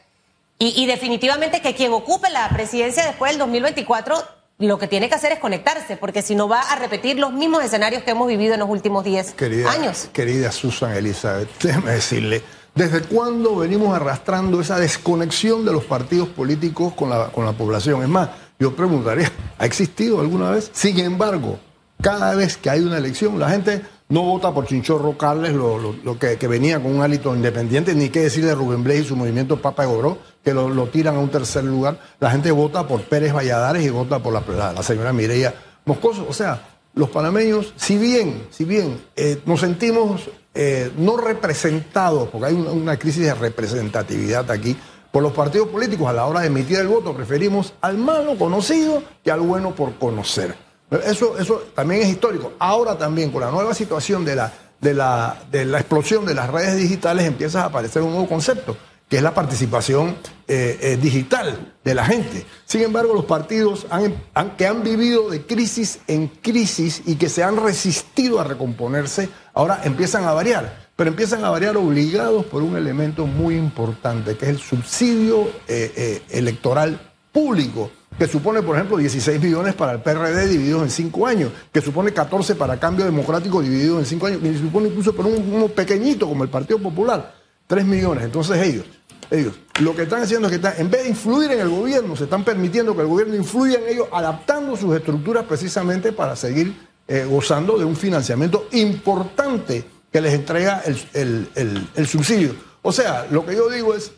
Y, 0.60 0.84
y 0.84 0.86
definitivamente 0.86 1.62
que 1.62 1.74
quien 1.74 1.94
ocupe 1.94 2.30
la 2.30 2.50
presidencia 2.50 3.06
después 3.06 3.32
del 3.32 3.40
2024 3.40 4.38
lo 4.60 4.80
que 4.80 4.88
tiene 4.88 5.08
que 5.08 5.14
hacer 5.16 5.32
es 5.32 5.40
conectarse, 5.40 5.98
porque 5.98 6.24
si 6.24 6.34
no 6.34 6.48
va 6.48 6.62
a 6.62 6.76
repetir 6.78 7.20
los 7.20 7.32
mismos 7.32 7.64
escenarios 7.64 8.04
que 8.04 8.12
hemos 8.12 8.28
vivido 8.28 8.56
en 8.56 8.60
los 8.60 8.70
últimos 8.70 9.04
10 9.04 9.36
años. 9.68 10.10
Querida 10.12 10.52
Susan 10.52 10.94
Elizabeth, 10.96 11.48
déjeme 11.62 11.92
decirle, 11.92 12.42
¿desde 12.74 13.02
cuándo 13.02 13.58
venimos 13.58 13.96
arrastrando 13.96 14.60
esa 14.60 14.80
desconexión 14.80 15.64
de 15.64 15.74
los 15.74 15.84
partidos 15.84 16.30
políticos 16.30 16.94
con 16.94 17.12
la, 17.12 17.28
con 17.28 17.46
la 17.46 17.54
población? 17.54 18.02
Es 18.02 18.10
más, 18.10 18.30
yo 18.58 18.76
preguntaría, 18.76 19.32
¿ha 19.60 19.66
existido 19.66 20.20
alguna 20.20 20.50
vez? 20.50 20.72
Sin 20.74 20.98
embargo, 21.00 21.60
cada 22.02 22.36
vez 22.36 22.58
que 22.58 22.70
hay 22.70 22.82
una 22.82 22.98
elección, 22.98 23.40
la 23.40 23.50
gente 23.50 23.82
no 24.10 24.22
vota 24.22 24.54
por 24.54 24.66
Chinchorro 24.66 25.18
Carles, 25.18 25.54
lo, 25.54 26.20
que, 26.20 26.48
venía 26.48 26.82
con 26.82 26.96
un 26.96 27.02
hálito 27.02 27.36
independiente, 27.36 27.94
ni 27.94 28.10
qué 28.10 28.22
decir 28.22 28.46
de 28.46 28.56
Rubén 28.56 28.84
Blades 28.84 29.06
y 29.06 29.08
su 29.08 29.16
movimiento 29.16 29.62
Papa 29.62 29.86
Goró, 29.86 30.18
que 30.44 30.54
lo, 30.54 30.88
tiran 30.88 31.16
a 31.16 31.20
un 31.20 31.30
tercer 31.30 31.64
lugar. 31.64 32.00
La 32.20 32.32
gente 32.32 32.52
vota 32.52 32.88
por 32.88 33.02
Pérez 33.04 33.34
Valladares 33.34 33.84
y 33.84 33.90
vota 33.90 34.20
por 34.20 34.34
la, 34.34 34.84
señora 34.84 35.12
Mireya 35.12 35.54
Moscoso. 35.86 36.26
O 36.30 36.34
sea, 36.34 36.78
los 36.94 37.10
panameños, 37.10 37.74
si 37.76 37.98
bien, 37.98 38.48
si 38.50 38.64
bien 38.64 39.02
eh, 39.16 39.42
nos 39.46 39.60
sentimos 39.60 40.30
eh, 40.54 40.92
no 40.98 41.18
representados, 41.18 42.30
porque 42.30 42.48
hay 42.48 42.54
una 42.54 42.98
crisis 42.98 43.24
de 43.24 43.34
representatividad 43.34 44.50
aquí, 44.52 44.78
por 45.12 45.24
los 45.24 45.34
partidos 45.34 45.68
políticos 45.70 46.08
a 46.08 46.14
la 46.14 46.26
hora 46.26 46.42
de 46.42 46.48
emitir 46.48 46.80
el 46.80 46.88
voto, 46.88 47.14
preferimos 47.14 47.74
al 47.82 47.98
malo 47.98 48.38
conocido 48.38 49.04
que 49.24 49.32
al 49.32 49.42
bueno 49.42 49.74
por 49.76 49.96
conocer. 49.96 50.67
Eso, 50.90 51.38
eso 51.38 51.64
también 51.76 52.02
es 52.02 52.10
histórico. 52.10 52.54
Ahora 52.60 52.98
también, 52.98 53.32
con 53.32 53.42
la 53.42 53.52
nueva 53.52 53.74
situación 53.74 54.24
de 54.24 54.36
la, 54.36 54.54
de, 54.80 54.94
la, 54.94 55.38
de 55.52 55.66
la 55.66 55.80
explosión 55.80 56.26
de 56.26 56.34
las 56.34 56.50
redes 56.50 56.78
digitales, 56.78 57.26
empieza 57.26 57.64
a 57.64 57.66
aparecer 57.66 58.02
un 58.02 58.12
nuevo 58.12 58.28
concepto, 58.28 58.78
que 59.10 59.18
es 59.18 59.24
la 59.24 59.34
participación 59.34 60.16
eh, 60.48 60.78
eh, 60.82 60.98
digital 61.02 61.76
de 61.84 61.94
la 61.94 62.06
gente. 62.06 62.46
Sin 62.66 62.84
embargo, 62.84 63.14
los 63.14 63.26
partidos 63.26 63.86
han, 63.90 64.16
que 64.56 64.66
han 64.66 64.82
vivido 64.82 65.30
de 65.30 65.46
crisis 65.46 66.00
en 66.08 66.28
crisis 66.28 67.02
y 67.06 67.16
que 67.16 67.28
se 67.28 67.44
han 67.44 67.58
resistido 67.58 68.40
a 68.40 68.46
recomponerse, 68.46 69.28
ahora 69.54 69.82
empiezan 69.84 70.24
a 70.24 70.32
variar. 70.32 70.88
Pero 70.96 71.10
empiezan 71.10 71.44
a 71.44 71.50
variar 71.50 71.76
obligados 71.78 72.46
por 72.46 72.64
un 72.64 72.78
elemento 72.78 73.28
muy 73.28 73.56
importante, 73.56 74.36
que 74.38 74.46
es 74.46 74.52
el 74.52 74.60
subsidio 74.60 75.48
eh, 75.68 76.24
electoral 76.30 77.00
público 77.32 77.92
que 78.18 78.28
supone, 78.28 78.62
por 78.62 78.76
ejemplo, 78.76 78.98
16 78.98 79.42
millones 79.42 79.76
para 79.76 79.94
el 79.94 80.00
PRD 80.00 80.48
divididos 80.48 80.84
en 80.84 80.90
5 80.90 81.28
años, 81.28 81.52
que 81.72 81.82
supone 81.82 82.12
14 82.12 82.56
para 82.56 82.80
Cambio 82.80 83.06
Democrático 83.06 83.62
dividido 83.62 84.00
en 84.00 84.06
5 84.06 84.28
años, 84.28 84.42
que 84.42 84.58
supone 84.58 84.90
incluso 84.90 85.16
para 85.16 85.30
un, 85.30 85.54
uno 85.54 85.68
pequeñito 85.68 86.28
como 86.28 86.44
el 86.44 86.50
Partido 86.50 86.80
Popular, 86.80 87.36
3 87.68 87.86
millones. 87.86 88.24
Entonces 88.24 88.58
ellos, 88.66 88.86
ellos, 89.30 89.56
lo 89.82 89.96
que 89.96 90.04
están 90.04 90.24
haciendo 90.24 90.48
es 90.48 90.52
que 90.52 90.56
están, 90.56 90.74
en 90.78 90.90
vez 90.90 91.04
de 91.04 91.10
influir 91.10 91.52
en 91.52 91.60
el 91.60 91.70
gobierno, 91.70 92.16
se 92.16 92.24
están 92.24 92.44
permitiendo 92.44 92.96
que 92.96 93.02
el 93.02 93.08
gobierno 93.08 93.36
influya 93.36 93.80
en 93.80 93.90
ellos, 93.90 94.08
adaptando 94.12 94.76
sus 94.76 94.96
estructuras 94.96 95.46
precisamente 95.46 96.12
para 96.12 96.36
seguir 96.36 96.76
eh, 97.08 97.26
gozando 97.30 97.78
de 97.78 97.86
un 97.86 97.96
financiamiento 97.96 98.68
importante 98.72 99.86
que 100.12 100.22
les 100.22 100.34
entrega 100.34 100.82
el, 101.14 102.08
subsidio. 102.08 102.56
O 102.82 102.92
sea, 102.92 103.28
lo 103.30 103.46
que 103.46 103.56
yo 103.56 103.70
digo 103.70 103.94
es, 103.94 104.12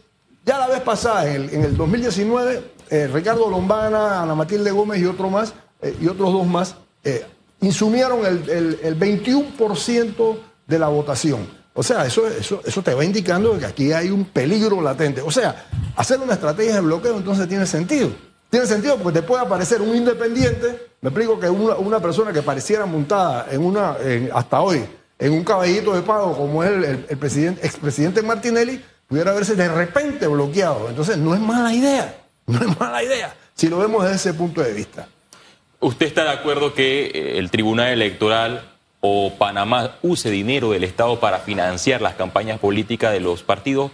ya 0.45 0.57
la 0.57 0.67
vez 0.67 0.81
pasada, 0.81 1.29
en 1.29 1.43
el, 1.43 1.53
en 1.53 1.63
el 1.63 1.77
2019, 1.77 2.63
eh, 2.89 3.07
Ricardo 3.07 3.49
Lombana, 3.49 4.23
Ana 4.23 4.35
Matilde 4.35 4.71
Gómez 4.71 4.99
y 4.99 5.05
otro 5.05 5.29
más, 5.29 5.53
eh, 5.81 5.95
y 6.01 6.07
otros 6.07 6.33
dos 6.33 6.47
más, 6.47 6.75
eh, 7.03 7.25
insumieron 7.61 8.25
el, 8.25 8.79
el, 8.81 8.99
21% 8.99 10.37
de 10.65 10.79
la 10.79 10.87
votación. 10.87 11.47
O 11.73 11.83
sea, 11.83 12.05
eso, 12.05 12.27
eso, 12.27 12.61
eso 12.65 12.81
te 12.81 12.93
va 12.93 13.05
indicando 13.05 13.57
que 13.59 13.65
aquí 13.65 13.91
hay 13.91 14.09
un 14.09 14.25
peligro 14.25 14.81
latente. 14.81 15.21
O 15.21 15.29
sea, 15.29 15.67
hacer 15.95 16.19
una 16.19 16.33
estrategia 16.33 16.75
de 16.75 16.81
bloqueo 16.81 17.17
entonces 17.17 17.47
tiene 17.47 17.65
sentido. 17.65 18.09
Tiene 18.49 18.65
sentido 18.65 18.97
porque 18.97 19.21
te 19.21 19.27
puede 19.27 19.43
aparecer 19.43 19.81
un 19.81 19.95
independiente, 19.95 20.89
me 21.01 21.09
explico 21.09 21.39
que 21.39 21.47
una, 21.47 21.99
persona 21.99 22.33
que 22.33 22.41
pareciera 22.41 22.87
montada 22.87 23.45
en 23.51 23.63
una, 23.63 23.95
hasta 24.33 24.61
hoy, 24.61 24.83
en 25.19 25.33
un 25.33 25.43
caballito 25.43 25.93
de 25.93 26.01
pago 26.01 26.35
como 26.35 26.63
es 26.63 26.71
el, 26.71 27.05
el 27.07 27.17
presidente, 27.17 27.63
expresidente 27.63 28.23
Martinelli, 28.23 28.81
pudiera 29.09 29.33
verse 29.33 29.55
de 29.55 29.67
repente 29.67 30.27
bloqueado. 30.27 30.87
Entonces 30.87 31.17
no 31.17 31.33
es 31.33 31.41
mala 31.41 31.73
idea. 31.73 32.15
No 32.47 32.59
es 32.61 32.79
mala 32.79 33.03
idea, 33.03 33.35
si 33.53 33.67
lo 33.67 33.77
vemos 33.77 34.03
desde 34.03 34.15
ese 34.15 34.33
punto 34.33 34.63
de 34.63 34.73
vista. 34.73 35.07
¿Usted 35.81 36.07
está 36.07 36.23
de 36.23 36.31
acuerdo 36.31 36.73
que 36.73 37.05
eh, 37.05 37.37
el 37.37 37.51
Tribunal 37.51 37.89
Electoral 37.89 38.67
o 39.01 39.33
Panamá 39.37 39.97
use 40.01 40.31
dinero 40.31 40.71
del 40.71 40.83
Estado 40.83 41.19
para 41.19 41.39
financiar 41.39 42.01
las 42.01 42.15
campañas 42.15 42.59
políticas 42.59 43.13
de 43.13 43.19
los 43.19 43.43
partidos 43.43 43.91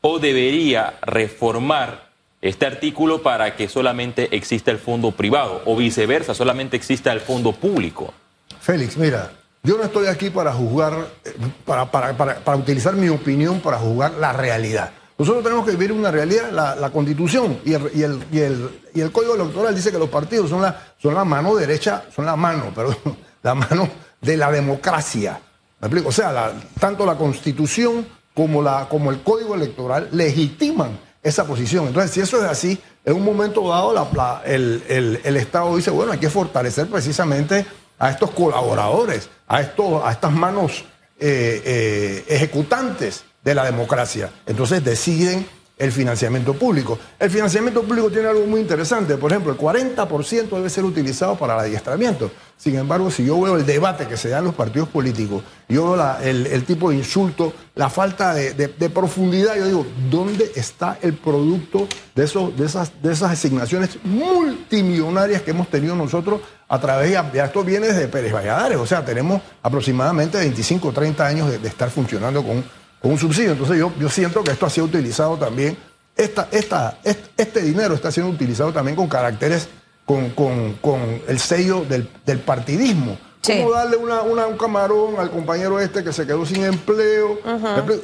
o 0.00 0.18
debería 0.18 0.94
reformar 1.02 2.08
este 2.40 2.64
artículo 2.64 3.22
para 3.22 3.56
que 3.56 3.68
solamente 3.68 4.34
exista 4.34 4.70
el 4.70 4.78
fondo 4.78 5.12
privado 5.12 5.60
o 5.66 5.76
viceversa, 5.76 6.34
solamente 6.34 6.76
exista 6.76 7.12
el 7.12 7.20
fondo 7.20 7.52
público. 7.52 8.14
Félix, 8.60 8.96
mira, 8.96 9.32
yo 9.62 9.76
no 9.76 9.84
estoy 9.84 10.06
aquí 10.06 10.30
para 10.30 10.52
juzgar, 10.52 10.94
eh, 11.24 11.34
para, 11.64 11.90
para, 11.90 12.16
para, 12.16 12.56
utilizar 12.56 12.94
mi 12.94 13.08
opinión 13.08 13.60
para 13.60 13.78
juzgar 13.78 14.12
la 14.12 14.32
realidad. 14.32 14.92
Nosotros 15.18 15.42
tenemos 15.42 15.64
que 15.64 15.72
vivir 15.72 15.92
una 15.92 16.10
realidad, 16.10 16.52
la, 16.52 16.90
constitución 16.90 17.58
y 17.64 17.72
el, 17.72 17.90
y, 17.92 18.02
el, 18.02 18.24
y, 18.30 18.38
el, 18.38 18.80
y 18.94 19.00
el, 19.00 19.10
código 19.10 19.34
electoral 19.34 19.74
dice 19.74 19.90
que 19.90 19.98
los 19.98 20.08
partidos 20.08 20.48
son 20.48 20.62
la, 20.62 20.94
son 20.96 21.14
la 21.14 21.24
mano 21.24 21.56
derecha, 21.56 22.04
son 22.14 22.24
la 22.24 22.36
mano, 22.36 22.66
perdón, 22.74 22.96
la 23.42 23.54
mano 23.54 23.88
de 24.20 24.36
la 24.36 24.50
democracia. 24.52 25.40
¿Me 25.80 25.86
explico? 25.86 26.08
O 26.08 26.12
sea, 26.12 26.52
tanto 26.78 27.04
la 27.04 27.16
constitución 27.16 28.06
como, 28.34 28.62
la, 28.62 28.88
como 28.88 29.10
el 29.10 29.22
código 29.22 29.56
electoral 29.56 30.08
legitiman 30.12 30.98
esa 31.22 31.44
posición. 31.44 31.88
Entonces, 31.88 32.12
si 32.12 32.20
eso 32.20 32.38
es 32.38 32.44
así, 32.44 32.80
en 33.04 33.14
un 33.14 33.24
momento 33.24 33.68
dado 33.68 33.92
la, 33.92 34.42
el, 34.44 35.36
Estado 35.36 35.74
dice, 35.76 35.90
bueno, 35.90 36.12
hay 36.12 36.18
que 36.18 36.30
fortalecer 36.30 36.88
precisamente 36.88 37.66
a 37.98 38.10
estos 38.10 38.30
colaboradores, 38.30 39.28
a, 39.48 39.56
a 39.56 40.12
estas 40.12 40.32
manos 40.32 40.84
eh, 41.18 41.62
eh, 41.64 42.24
ejecutantes 42.28 43.24
de 43.42 43.54
la 43.54 43.64
democracia. 43.64 44.30
Entonces 44.46 44.84
deciden 44.84 45.46
el 45.78 45.92
financiamiento 45.92 46.54
público. 46.54 46.98
El 47.18 47.30
financiamiento 47.30 47.82
público 47.82 48.10
tiene 48.10 48.28
algo 48.28 48.44
muy 48.46 48.60
interesante. 48.60 49.16
Por 49.16 49.30
ejemplo, 49.30 49.52
el 49.52 49.58
40% 49.58 50.48
debe 50.50 50.68
ser 50.68 50.84
utilizado 50.84 51.36
para 51.36 51.54
el 51.54 51.60
adiestramiento. 51.60 52.30
Sin 52.56 52.76
embargo, 52.76 53.10
si 53.10 53.24
yo 53.24 53.40
veo 53.40 53.56
el 53.56 53.64
debate 53.64 54.06
que 54.08 54.16
se 54.16 54.28
da 54.28 54.38
en 54.38 54.44
los 54.44 54.54
partidos 54.54 54.88
políticos, 54.88 55.44
yo 55.68 55.92
veo 55.92 56.18
el, 56.20 56.64
tipo 56.64 56.90
de 56.90 56.96
insulto, 56.96 57.52
la 57.76 57.88
falta 57.88 58.34
de, 58.34 58.90
profundidad, 58.92 59.54
yo 59.56 59.66
digo, 59.66 59.86
¿dónde 60.10 60.50
está 60.56 60.98
el 61.00 61.14
producto 61.14 61.86
de, 62.16 62.24
esos, 62.24 62.56
de, 62.56 62.66
esas, 62.66 63.00
de 63.00 63.12
esas 63.12 63.30
asignaciones 63.30 63.98
multimillonarias 64.02 65.42
que 65.42 65.52
hemos 65.52 65.68
tenido 65.68 65.94
nosotros 65.94 66.40
a 66.68 66.80
través 66.80 67.12
de, 67.32 67.40
estos 67.40 67.64
bienes 67.64 67.96
de 67.96 68.08
Pérez 68.08 68.32
Valladares? 68.32 68.78
O 68.78 68.86
sea, 68.86 69.04
tenemos 69.04 69.40
aproximadamente 69.62 70.38
25 70.38 70.88
o 70.88 70.92
30 70.92 71.24
años 71.24 71.62
de 71.62 71.68
estar 71.68 71.90
funcionando 71.90 72.42
con 72.42 72.64
con 73.00 73.12
un 73.12 73.18
subsidio. 73.18 73.52
Entonces 73.52 73.78
yo, 73.78 73.92
yo 73.98 74.08
siento 74.08 74.42
que 74.42 74.52
esto 74.52 74.66
ha 74.66 74.70
sido 74.70 74.86
utilizado 74.86 75.36
también, 75.36 75.76
esta, 76.16 76.48
esta, 76.50 76.98
este, 77.04 77.62
dinero 77.62 77.94
está 77.94 78.10
siendo 78.10 78.32
utilizado 78.32 78.72
también 78.72 78.96
con 78.96 79.08
caracteres, 79.08 79.68
con, 80.04 80.30
con, 80.30 81.22
el 81.28 81.38
sello 81.38 81.84
del 81.84 82.38
partidismo. 82.40 83.18
¿Cómo 83.44 83.70
darle 83.70 83.96
una, 83.96 84.22
un 84.22 84.58
camarón 84.58 85.18
al 85.18 85.30
compañero 85.30 85.80
este 85.80 86.02
que 86.02 86.12
se 86.12 86.26
quedó 86.26 86.44
sin 86.44 86.64
empleo? 86.64 87.38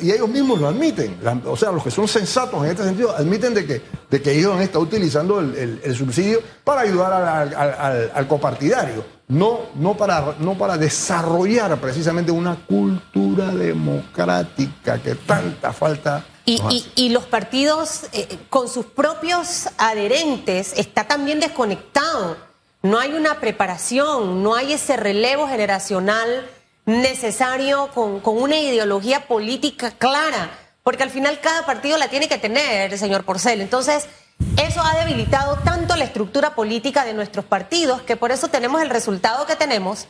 Y 0.00 0.12
ellos 0.12 0.28
mismos 0.28 0.60
lo 0.60 0.68
admiten. 0.68 1.18
O 1.46 1.56
sea, 1.56 1.72
los 1.72 1.82
que 1.82 1.90
son 1.90 2.08
sensatos 2.08 2.62
en 2.64 2.70
este 2.70 2.84
sentido 2.84 3.14
admiten 3.14 3.52
de 3.54 3.66
que, 3.66 3.82
de 4.10 4.22
que 4.22 4.32
ellos 4.32 4.54
han 4.54 4.62
estado 4.62 4.80
utilizando 4.80 5.40
el, 5.40 5.96
subsidio 5.96 6.40
para 6.62 6.82
ayudar 6.82 7.12
al, 7.12 8.10
al, 8.14 8.28
copartidario. 8.28 9.04
No, 9.28 9.60
no, 9.74 9.96
para, 9.96 10.36
no 10.38 10.56
para 10.56 10.76
desarrollar 10.76 11.78
precisamente 11.80 12.30
una 12.30 12.56
cultura 12.66 13.48
democrática 13.48 14.98
que 15.02 15.14
tanta 15.14 15.72
falta. 15.72 16.24
Y, 16.46 16.60
y, 16.94 17.08
los 17.08 17.24
partidos 17.24 18.04
eh, 18.12 18.38
con 18.50 18.68
sus 18.68 18.84
propios 18.84 19.66
adherentes 19.78 20.74
está 20.76 21.04
también 21.04 21.40
desconectado 21.40 22.36
no 22.84 22.98
hay 22.98 23.14
una 23.14 23.40
preparación, 23.40 24.42
no 24.42 24.54
hay 24.54 24.74
ese 24.74 24.98
relevo 24.98 25.48
generacional 25.48 26.46
necesario 26.84 27.88
con, 27.94 28.20
una 28.22 28.58
ideología 28.58 29.26
política 29.26 29.92
clara, 29.92 30.50
porque 30.82 31.02
al 31.02 31.08
final 31.08 31.40
cada 31.40 31.64
partido 31.64 31.96
la 31.96 32.08
tiene 32.08 32.28
que 32.28 32.36
tener, 32.36 32.96
señor 32.98 33.24
Porcel. 33.24 33.62
Entonces, 33.62 34.06
eso 34.62 34.82
ha 34.82 35.02
debilitado 35.02 35.56
tanto 35.64 35.96
la 35.96 36.04
estructura 36.04 36.54
política 36.54 37.06
de 37.06 37.14
nuestros 37.14 37.46
partidos 37.46 38.02
que 38.02 38.16
por 38.16 38.32
eso 38.32 38.48
tenemos 38.48 38.82
el 38.82 38.90
resultado 38.90 39.46
que 39.46 39.56
tenemos 39.56 40.06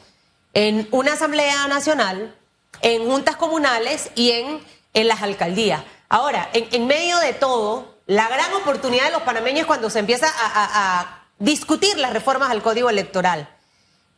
en 0.52 0.88
una 0.90 1.12
Asamblea 1.12 1.68
Nacional, 1.68 2.34
en 2.82 3.04
juntas 3.08 3.36
comunales 3.36 4.10
y 4.16 4.32
en, 4.32 4.60
en 4.94 5.06
las 5.06 5.22
alcaldías. 5.22 5.84
Ahora, 6.08 6.50
en, 6.52 6.88
medio 6.88 7.18
de 7.18 7.34
todo, 7.34 7.94
la 8.08 8.26
gran 8.26 8.52
oportunidad 8.54 9.04
de 9.04 9.12
los 9.12 9.22
panameños 9.22 9.64
cuando 9.66 9.90
se 9.90 10.00
empieza 10.00 10.26
a 10.28 11.23
discutir 11.38 11.96
las 11.98 12.12
reformas 12.12 12.50
al 12.50 12.62
código 12.62 12.90
electoral. 12.90 13.48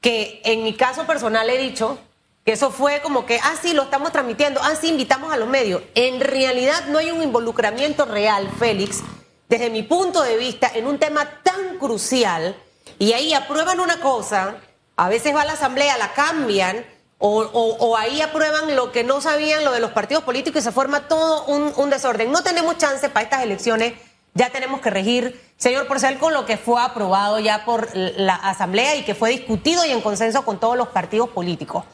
Que 0.01 0.41
en 0.45 0.63
mi 0.63 0.75
caso 0.75 1.07
personal 1.07 1.49
he 1.51 1.59
dicho 1.59 1.99
que 2.45 2.53
eso 2.53 2.71
fue 2.71 3.01
como 3.01 3.27
que, 3.27 3.41
ah, 3.43 3.55
sí, 3.61 3.73
lo 3.73 3.83
estamos 3.83 4.13
transmitiendo, 4.13 4.61
ah, 4.63 4.75
sí, 4.81 4.89
invitamos 4.89 5.33
a 5.33 5.37
los 5.37 5.49
medios. 5.49 5.83
En 5.95 6.21
realidad 6.21 6.87
no 6.89 6.99
hay 6.99 7.11
un 7.11 7.23
involucramiento 7.23 8.05
real, 8.05 8.49
Félix, 8.59 9.03
desde 9.49 9.69
mi 9.69 9.83
punto 9.83 10.23
de 10.23 10.37
vista, 10.37 10.71
en 10.73 10.87
un 10.87 10.99
tema 10.99 11.29
tan 11.43 11.79
crucial. 11.79 12.57
Y 13.01 13.13
ahí 13.15 13.35
aprueban 13.35 13.81
una 13.81 14.01
cosa, 14.01 14.57
a 14.97 15.09
veces 15.09 15.35
va 15.35 15.43
a 15.43 15.45
la 15.45 15.55
asamblea, 15.55 15.99
la 15.99 16.13
cambian, 16.13 16.87
o, 17.19 17.97
ahí 17.97 18.21
aprueban 18.21 18.77
lo 18.77 18.93
que 18.93 19.03
no 19.03 19.21
sabían, 19.21 19.65
lo 19.65 19.73
de 19.73 19.81
los 19.81 19.91
partidos 19.91 20.23
políticos, 20.23 20.61
y 20.61 20.65
se 20.65 20.73
forma 20.73 21.09
todo 21.09 21.47
un, 21.47 21.73
un 21.77 21.91
desorden. 21.91 22.31
No 22.31 22.43
tenemos 22.43 22.79
chance 22.79 23.09
para 23.09 23.25
estas 23.25 23.43
elecciones 23.43 23.95
ya 24.37 24.51
tenemos 24.51 24.81
que 24.81 24.91
regir, 24.91 25.41
señor 25.57 25.89
Porcel, 25.89 26.19
con 26.19 26.35
lo 26.35 26.45
que 26.45 26.59
fue 26.59 26.81
aprobado 26.81 27.41
ya 27.41 27.65
por 27.65 27.89
la 27.97 28.35
Asamblea 28.35 28.95
y 28.97 29.03
que 29.03 29.15
fue 29.15 29.31
discutido 29.31 29.85
y 29.87 29.91
en 29.91 30.03
consenso 30.03 30.45
con 30.45 30.61
todos 30.61 30.77
los 30.77 30.89
partidos 30.89 31.31
políticos. 31.31 31.85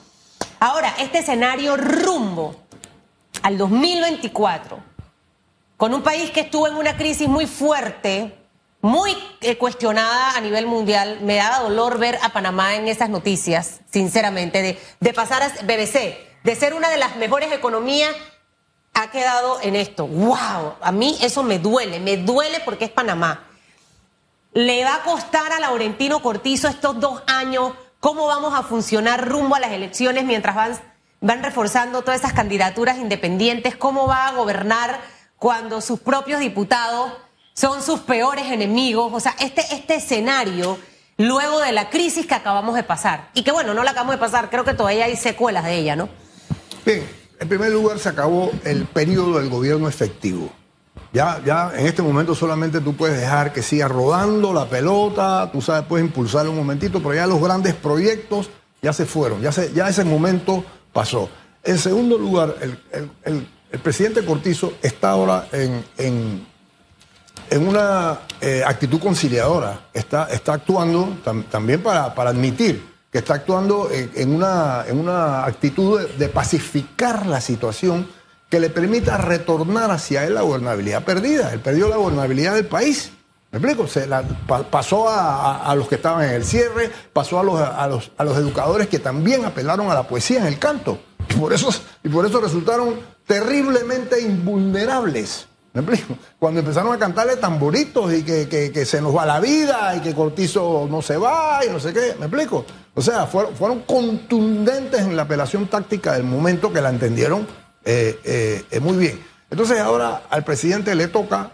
Ahora, 0.58 0.92
este 0.98 1.18
escenario 1.18 1.76
rumbo 1.76 2.56
al 3.42 3.56
2024, 3.58 4.78
con 5.76 5.94
un 5.94 6.02
país 6.02 6.30
que 6.32 6.40
estuvo 6.40 6.66
en 6.66 6.74
una 6.74 6.96
crisis 6.96 7.28
muy 7.28 7.46
fuerte, 7.46 8.36
muy 8.80 9.16
eh, 9.40 9.56
cuestionada 9.56 10.36
a 10.36 10.40
nivel 10.40 10.66
mundial, 10.66 11.20
me 11.22 11.36
da 11.36 11.60
dolor 11.60 11.98
ver 11.98 12.18
a 12.22 12.30
Panamá 12.30 12.74
en 12.74 12.88
esas 12.88 13.08
noticias, 13.08 13.80
sinceramente, 13.92 14.62
de, 14.62 14.78
de 14.98 15.12
pasar 15.12 15.42
a 15.42 15.48
BBC, 15.62 16.18
de 16.42 16.56
ser 16.56 16.74
una 16.74 16.90
de 16.90 16.98
las 16.98 17.14
mejores 17.16 17.52
economías 17.52 18.10
ha 18.94 19.10
quedado 19.10 19.58
en 19.62 19.76
esto. 19.76 20.06
¡Wow! 20.06 20.74
A 20.80 20.92
mí 20.92 21.16
eso 21.20 21.42
me 21.42 21.58
duele, 21.58 22.00
me 22.00 22.16
duele 22.16 22.60
porque 22.64 22.86
es 22.86 22.90
Panamá. 22.90 23.44
Le 24.52 24.84
va 24.84 24.96
a 24.96 25.02
costar 25.02 25.52
a 25.52 25.60
Laurentino 25.60 26.20
Cortizo 26.20 26.68
estos 26.68 27.00
dos 27.00 27.22
años 27.26 27.72
cómo 28.00 28.26
vamos 28.26 28.52
a 28.54 28.64
funcionar 28.64 29.28
rumbo 29.28 29.54
a 29.54 29.60
las 29.60 29.70
elecciones 29.70 30.24
mientras 30.24 30.54
van, 30.54 30.78
van 31.20 31.42
reforzando 31.42 32.02
todas 32.02 32.20
esas 32.20 32.32
candidaturas 32.32 32.98
independientes, 32.98 33.76
cómo 33.76 34.06
va 34.06 34.26
a 34.26 34.32
gobernar 34.32 35.00
cuando 35.38 35.80
sus 35.80 36.00
propios 36.00 36.40
diputados 36.40 37.12
son 37.54 37.82
sus 37.82 38.00
peores 38.00 38.46
enemigos. 38.46 39.12
O 39.12 39.20
sea, 39.20 39.34
este, 39.38 39.62
este 39.72 39.94
escenario 39.94 40.78
luego 41.16 41.60
de 41.60 41.72
la 41.72 41.90
crisis 41.90 42.26
que 42.26 42.34
acabamos 42.34 42.74
de 42.74 42.82
pasar. 42.82 43.30
Y 43.34 43.42
que 43.42 43.52
bueno, 43.52 43.72
no 43.72 43.84
la 43.84 43.92
acabamos 43.92 44.16
de 44.16 44.20
pasar, 44.20 44.50
creo 44.50 44.64
que 44.64 44.74
todavía 44.74 45.04
hay 45.04 45.16
secuelas 45.16 45.64
de 45.64 45.76
ella, 45.76 45.96
¿no? 45.96 46.08
Bien, 46.84 47.08
en 47.42 47.48
primer 47.48 47.72
lugar, 47.72 47.98
se 47.98 48.08
acabó 48.08 48.52
el 48.62 48.86
periodo 48.86 49.40
del 49.40 49.50
gobierno 49.50 49.88
efectivo. 49.88 50.52
Ya, 51.12 51.42
ya 51.44 51.72
en 51.76 51.86
este 51.86 52.00
momento 52.00 52.36
solamente 52.36 52.80
tú 52.80 52.94
puedes 52.94 53.18
dejar 53.18 53.52
que 53.52 53.62
siga 53.62 53.88
rodando 53.88 54.52
la 54.52 54.66
pelota, 54.66 55.50
tú 55.52 55.60
sabes, 55.60 55.84
puedes 55.88 56.06
impulsarlo 56.06 56.52
un 56.52 56.58
momentito, 56.58 57.02
pero 57.02 57.14
ya 57.14 57.26
los 57.26 57.42
grandes 57.42 57.74
proyectos 57.74 58.48
ya 58.80 58.92
se 58.92 59.06
fueron, 59.06 59.40
ya, 59.40 59.50
ya 59.50 59.88
ese 59.88 60.04
momento 60.04 60.64
pasó. 60.92 61.28
En 61.64 61.78
segundo 61.78 62.16
lugar, 62.16 62.54
el, 62.60 63.80
presidente 63.80 64.24
Cortizo 64.24 64.74
está 64.80 65.10
ahora 65.10 65.48
en, 65.50 65.84
en, 65.98 66.46
una 67.66 68.20
eh, 68.40 68.62
actitud 68.64 69.00
conciliadora, 69.00 69.88
está, 69.92 70.28
está 70.30 70.54
actuando 70.54 71.18
también 71.50 71.82
para, 71.82 72.14
para 72.14 72.30
admitir 72.30 72.91
que 73.12 73.18
está 73.18 73.34
actuando 73.34 73.90
en, 73.92 74.34
una, 74.34 74.84
en 74.88 74.98
una, 74.98 75.44
actitud 75.44 76.00
de, 76.00 76.28
pacificar 76.30 77.26
la 77.26 77.42
situación 77.42 78.08
que 78.48 78.58
le 78.58 78.70
permita 78.70 79.18
retornar 79.18 79.90
hacia 79.90 80.24
él 80.24 80.34
la 80.34 80.40
gobernabilidad 80.40 81.04
perdida. 81.04 81.52
Él 81.52 81.60
perdió 81.60 81.88
la 81.88 81.96
gobernabilidad 81.96 82.54
del 82.54 82.64
país. 82.64 83.12
¿Me 83.50 83.58
explico? 83.58 83.86
Se 83.86 84.08
pasó 84.70 85.10
a, 85.10 85.74
los 85.76 85.88
que 85.88 85.96
estaban 85.96 86.24
en 86.24 86.30
el 86.30 86.44
cierre, 86.44 86.90
pasó 87.12 87.38
a 87.38 87.44
los, 87.44 87.60
a, 87.60 87.86
los, 87.86 88.12
a 88.16 88.24
los 88.24 88.38
educadores 88.38 88.88
que 88.88 88.98
también 88.98 89.44
apelaron 89.44 89.90
a 89.90 89.94
la 89.94 90.08
poesía 90.08 90.38
en 90.38 90.46
el 90.46 90.58
canto. 90.58 90.98
Y 91.28 91.34
por 91.34 91.52
y 91.52 92.08
por 92.08 92.24
eso 92.24 92.40
resultaron 92.40 92.98
terriblemente 93.26 94.22
invulnerables. 94.22 95.48
¿Me 95.74 95.80
explico? 95.80 96.18
Cuando 96.38 96.60
empezaron 96.60 96.92
a 96.92 96.98
cantarle 96.98 97.36
tamboritos 97.36 98.12
y 98.12 98.22
que, 98.22 98.84
se 98.84 99.00
nos 99.00 99.16
va 99.16 99.24
la 99.24 99.40
vida 99.40 99.96
y 99.96 100.00
que 100.00 100.14
Cortizo 100.14 100.86
no 100.90 101.00
se 101.00 101.16
va 101.16 101.60
y 101.64 101.70
no 101.70 101.80
sé 101.80 101.94
qué, 101.94 102.14
¿me 102.18 102.26
explico? 102.26 102.66
O 102.94 103.00
sea, 103.00 103.26
fueron, 103.26 103.80
contundentes 103.80 105.00
en 105.00 105.16
la 105.16 105.22
apelación 105.22 105.66
táctica 105.68 106.12
del 106.12 106.24
momento 106.24 106.72
que 106.72 106.82
la 106.82 106.90
entendieron 106.90 107.46
eh, 107.84 108.66
eh, 108.70 108.80
muy 108.80 108.98
bien. 108.98 109.24
Entonces 109.50 109.78
ahora 109.80 110.24
al 110.28 110.44
presidente 110.44 110.94
le 110.94 111.08
toca 111.08 111.52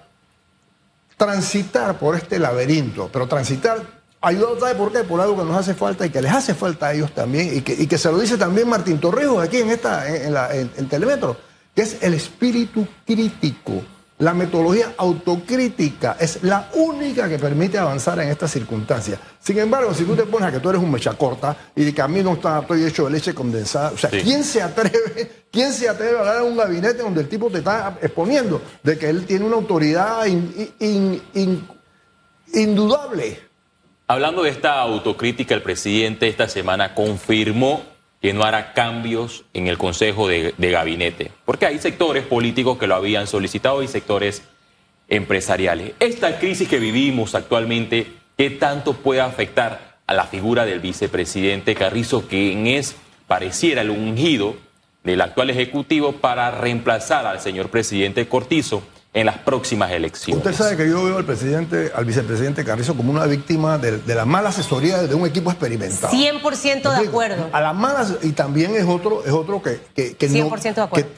transitar 1.17 1.99
por 1.99 2.17
este 2.17 2.41
laberinto, 2.41 3.09
pero 3.13 3.29
transitar 3.29 3.83
ayudado, 4.21 4.59
¿sabe 4.59 4.75
por 4.75 4.91
qué? 4.93 5.05
Por 5.05 5.21
algo 5.21 5.37
que 5.37 5.45
nos 5.45 5.57
hace 5.57 5.75
falta 5.75 6.05
y 6.07 6.11
que 6.11 6.23
les 6.23 6.33
hace 6.33 6.55
falta 6.55 6.89
a 6.89 6.95
ellos 6.95 7.13
también, 7.13 7.57
y 7.57 7.61
que, 7.61 7.73
y 7.73 7.87
que 7.87 7.99
se 7.99 8.11
lo 8.11 8.19
dice 8.19 8.37
también 8.37 8.69
Martín 8.69 8.99
Torrijos 8.99 9.43
aquí 9.43 9.59
en, 9.59 9.71
esta, 9.71 10.09
en, 10.13 10.35
la, 10.35 10.53
en 10.55 10.89
Telemetro, 10.89 11.37
que 11.73 11.83
es 11.83 12.03
el 12.03 12.15
espíritu 12.15 12.87
crítico. 13.07 13.83
La 14.19 14.35
metodología 14.35 14.95
autocrítica 14.97 16.17
es 16.19 16.43
la 16.43 16.71
única 16.75 17.29
que 17.29 17.39
permite 17.39 17.79
avanzar 17.79 18.19
en 18.19 18.29
estas 18.31 18.51
circunstancias. 18.51 19.21
Sin 19.39 19.57
embargo, 19.61 19.95
si 19.95 20.03
tú 20.05 20.17
te 20.17 20.25
pones 20.25 20.49
a 20.49 20.53
que 20.53 20.59
tú 20.59 20.71
eres 20.71 20.83
un 20.83 20.91
mecha 20.91 21.13
corta 21.13 21.57
y 21.77 21.93
que 21.93 22.03
a 22.03 22.09
mí 22.09 22.21
no 22.21 22.33
está, 22.33 22.59
estoy 22.59 22.85
hecho 22.85 23.05
de 23.05 23.13
leche 23.13 23.33
condensada, 23.33 23.93
o 23.93 23.97
sea, 23.97 24.11
¿quién 24.11 24.43
se 24.43 24.61
atreve, 24.61 25.45
quién 25.53 25.73
se 25.73 25.89
atreve 25.89 26.17
a 26.17 26.21
hablar 26.21 26.37
en 26.39 26.51
un 26.51 26.57
gabinete 26.57 26.99
donde 26.99 27.21
el 27.21 27.29
tipo 27.29 27.49
te 27.49 27.59
está 27.59 27.97
exponiendo 28.03 28.61
de 28.83 28.99
que 28.99 29.09
él 29.09 29.25
tiene 29.25 29.45
una 29.45 29.55
autoridad 29.55 30.27
indudable? 32.53 33.41
Hablando 34.09 34.43
de 34.43 34.51
esta 34.51 34.81
autocrítica, 34.81 35.55
el 35.55 35.63
presidente 35.63 36.27
esta 36.27 36.49
semana 36.49 36.93
confirmó 36.93 37.85
que 38.21 38.33
no 38.33 38.43
hará 38.45 38.73
cambios 38.73 39.45
en 39.55 39.69
el 39.69 39.79
Consejo 39.79 40.27
de, 40.27 40.53
Gabinete, 40.59 41.31
porque 41.45 41.67
hay 41.67 41.79
sectores 41.79 42.25
políticos 42.25 42.79
que 42.79 42.87
lo 42.87 42.97
habían 42.97 43.27
solicitado 43.27 43.83
y 43.83 43.89
sectores 43.89 44.43
empresariales. 45.09 45.93
Esta 46.01 46.39
crisis 46.39 46.69
que 46.69 46.81
vivimos 46.81 47.35
actualmente, 47.35 48.07
¿qué 48.37 48.51
tanto 48.51 48.95
puede 48.95 49.21
afectar 49.21 49.99
a 50.07 50.15
la 50.15 50.25
figura 50.25 50.65
del 50.65 50.81
vicepresidente 50.81 51.75
Carrizo, 51.75 52.27
quien 52.27 52.67
es, 52.67 52.97
pareciera, 53.27 53.83
el 53.83 53.91
ungido 53.91 54.57
del 55.05 55.21
actual 55.21 55.51
Ejecutivo 55.51 56.13
para 56.13 56.51
reemplazar 56.51 57.27
al 57.27 57.41
señor 57.41 57.69
presidente 57.69 58.27
Cortizo? 58.27 58.83
En 59.15 59.27
las 59.27 59.39
próximas 59.39 59.91
elecciones. 59.91 60.45
Usted 60.45 60.57
sabe 60.57 60.77
que 60.77 60.89
yo 60.89 61.03
veo 61.05 61.17
al 61.17 61.25
presidente, 61.25 61.91
al 61.95 62.05
vicepresidente 62.05 62.65
Carrizo 62.65 62.95
como 62.95 63.11
una 63.11 63.25
víctima 63.25 63.79
de, 63.79 64.01
la 64.15 64.25
mala 64.25 64.51
asesoría 64.51 65.03
de 65.03 65.15
un 65.15 65.27
equipo 65.27 65.51
experimentado. 65.51 66.13
100% 66.13 67.01
de 67.01 67.09
acuerdo. 67.09 67.49
A 67.53 67.61
las 67.61 67.75
malas, 67.75 68.17
y 68.23 68.33
también 68.33 68.77
es 68.77 68.85
otro, 68.85 69.25
es 69.25 69.33
otro 69.33 69.63
que, 69.63 69.81
que, 69.95 70.15
que, 70.15 70.29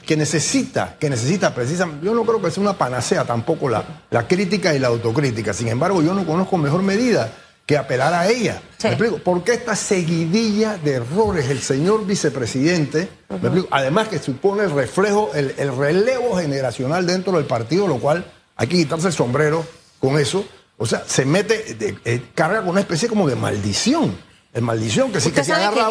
que, 0.05 0.17
necesita, 0.17 0.95
que 0.97 1.09
necesita 1.09 1.53
precisamente, 1.53 2.05
yo 2.05 2.13
no 2.13 2.23
creo 2.23 2.41
que 2.41 2.49
sea 2.49 2.63
una 2.63 2.73
panacea 2.73 3.25
tampoco 3.25 3.67
la, 3.69 3.83
la 4.09 4.27
crítica 4.27 4.73
y 4.73 4.79
la 4.79 4.87
autocrítica. 4.87 5.53
Sin 5.53 5.67
embargo, 5.67 6.01
yo 6.01 6.13
no 6.13 6.25
conozco 6.25 6.57
mejor 6.57 6.83
medida 6.83 7.31
que 7.71 7.77
apelar 7.77 8.13
a 8.13 8.27
ella. 8.27 8.61
¿Me 8.83 8.89
explico? 8.89 9.19
¿Por 9.19 9.45
qué 9.45 9.53
esta 9.53 9.77
seguidilla 9.77 10.77
de 10.77 10.95
errores 10.95 11.49
el 11.49 11.61
señor 11.61 12.05
vicepresidente? 12.05 13.07
¿Me 13.29 13.37
explico? 13.37 13.69
Además 13.71 14.09
que 14.09 14.19
supone 14.19 14.63
el 14.63 14.71
reflejo, 14.71 15.31
el, 15.33 15.77
relevo 15.77 16.35
generacional 16.35 17.07
dentro 17.07 17.31
del 17.37 17.45
partido, 17.45 17.87
lo 17.87 17.99
cual 17.99 18.25
hay 18.57 18.67
que 18.67 18.75
quitarse 18.75 19.07
el 19.07 19.13
sombrero 19.13 19.65
con 19.99 20.19
eso. 20.19 20.43
O 20.77 20.85
sea, 20.85 21.05
se 21.07 21.23
mete, 21.23 21.97
eh, 22.03 22.21
carga 22.35 22.59
con 22.59 22.71
una 22.71 22.81
especie 22.81 23.07
como 23.07 23.25
de 23.29 23.37
maldición. 23.37 24.17
Es 24.53 24.61
maldición, 24.61 25.13
que, 25.13 25.21
si, 25.21 25.31
que 25.31 25.45
se 25.45 25.53
agarra 25.53 25.87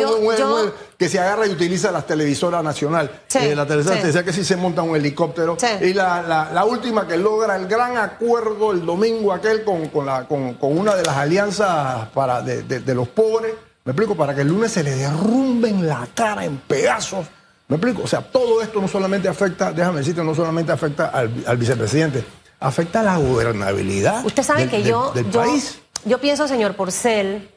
que 0.99 1.09
se 1.09 1.19
agarra 1.19 1.47
y 1.47 1.51
utiliza 1.51 1.91
la 1.91 2.03
televisora 2.03 2.63
nacional. 2.63 3.11
Eh, 3.35 3.55
la 3.57 3.65
televisora 3.65 4.03
decía 4.03 4.23
que 4.23 4.35
si 4.35 4.45
se 4.45 4.55
monta 4.55 4.83
un 4.83 4.95
helicóptero. 4.95 5.57
Y 5.81 5.95
la, 5.95 6.65
última 6.69 7.09
que 7.09 7.17
logra 7.17 7.57
el 7.57 7.67
gran 7.67 7.97
acuerdo 7.97 8.73
el 8.73 8.85
domingo 8.85 9.33
aquel 9.33 9.65
con, 9.65 9.89
con, 9.89 10.05
la, 10.05 10.29
con, 10.29 10.57
una 10.61 10.95
de 10.95 11.03
las 11.05 11.17
alianzas 11.17 12.09
para, 12.11 12.43
de, 12.43 12.95
los 12.95 13.09
pobres, 13.09 13.55
me 13.85 13.93
explico, 13.93 14.15
para 14.15 14.35
que 14.35 14.43
el 14.43 14.49
lunes 14.49 14.73
se 14.73 14.83
le 14.83 14.95
derrumben 14.95 15.89
la 15.89 16.07
cara 16.15 16.45
en 16.45 16.59
pedazos. 16.59 17.27
¿Me 17.67 17.77
explico? 17.77 18.03
O 18.03 18.07
sea, 18.07 18.21
todo 18.21 18.61
esto 18.61 18.79
no 18.79 18.89
solamente 18.89 19.27
afecta, 19.27 19.73
déjame 19.73 20.01
decirte, 20.01 20.23
no 20.23 20.35
solamente 20.35 20.71
afecta 20.71 21.07
al, 21.07 21.57
vicepresidente, 21.57 22.23
afecta 22.59 23.01
a 23.01 23.05
la 23.05 23.17
gobernabilidad 23.17 24.23
Usted 24.27 24.43
sabe 24.43 24.69
que 24.69 24.83
yo, 24.83 25.13
del 25.13 25.25
país. 25.25 25.79
Yo 26.05 26.19
pienso, 26.21 26.47
señor 26.47 26.75
Porcel, 26.75 27.49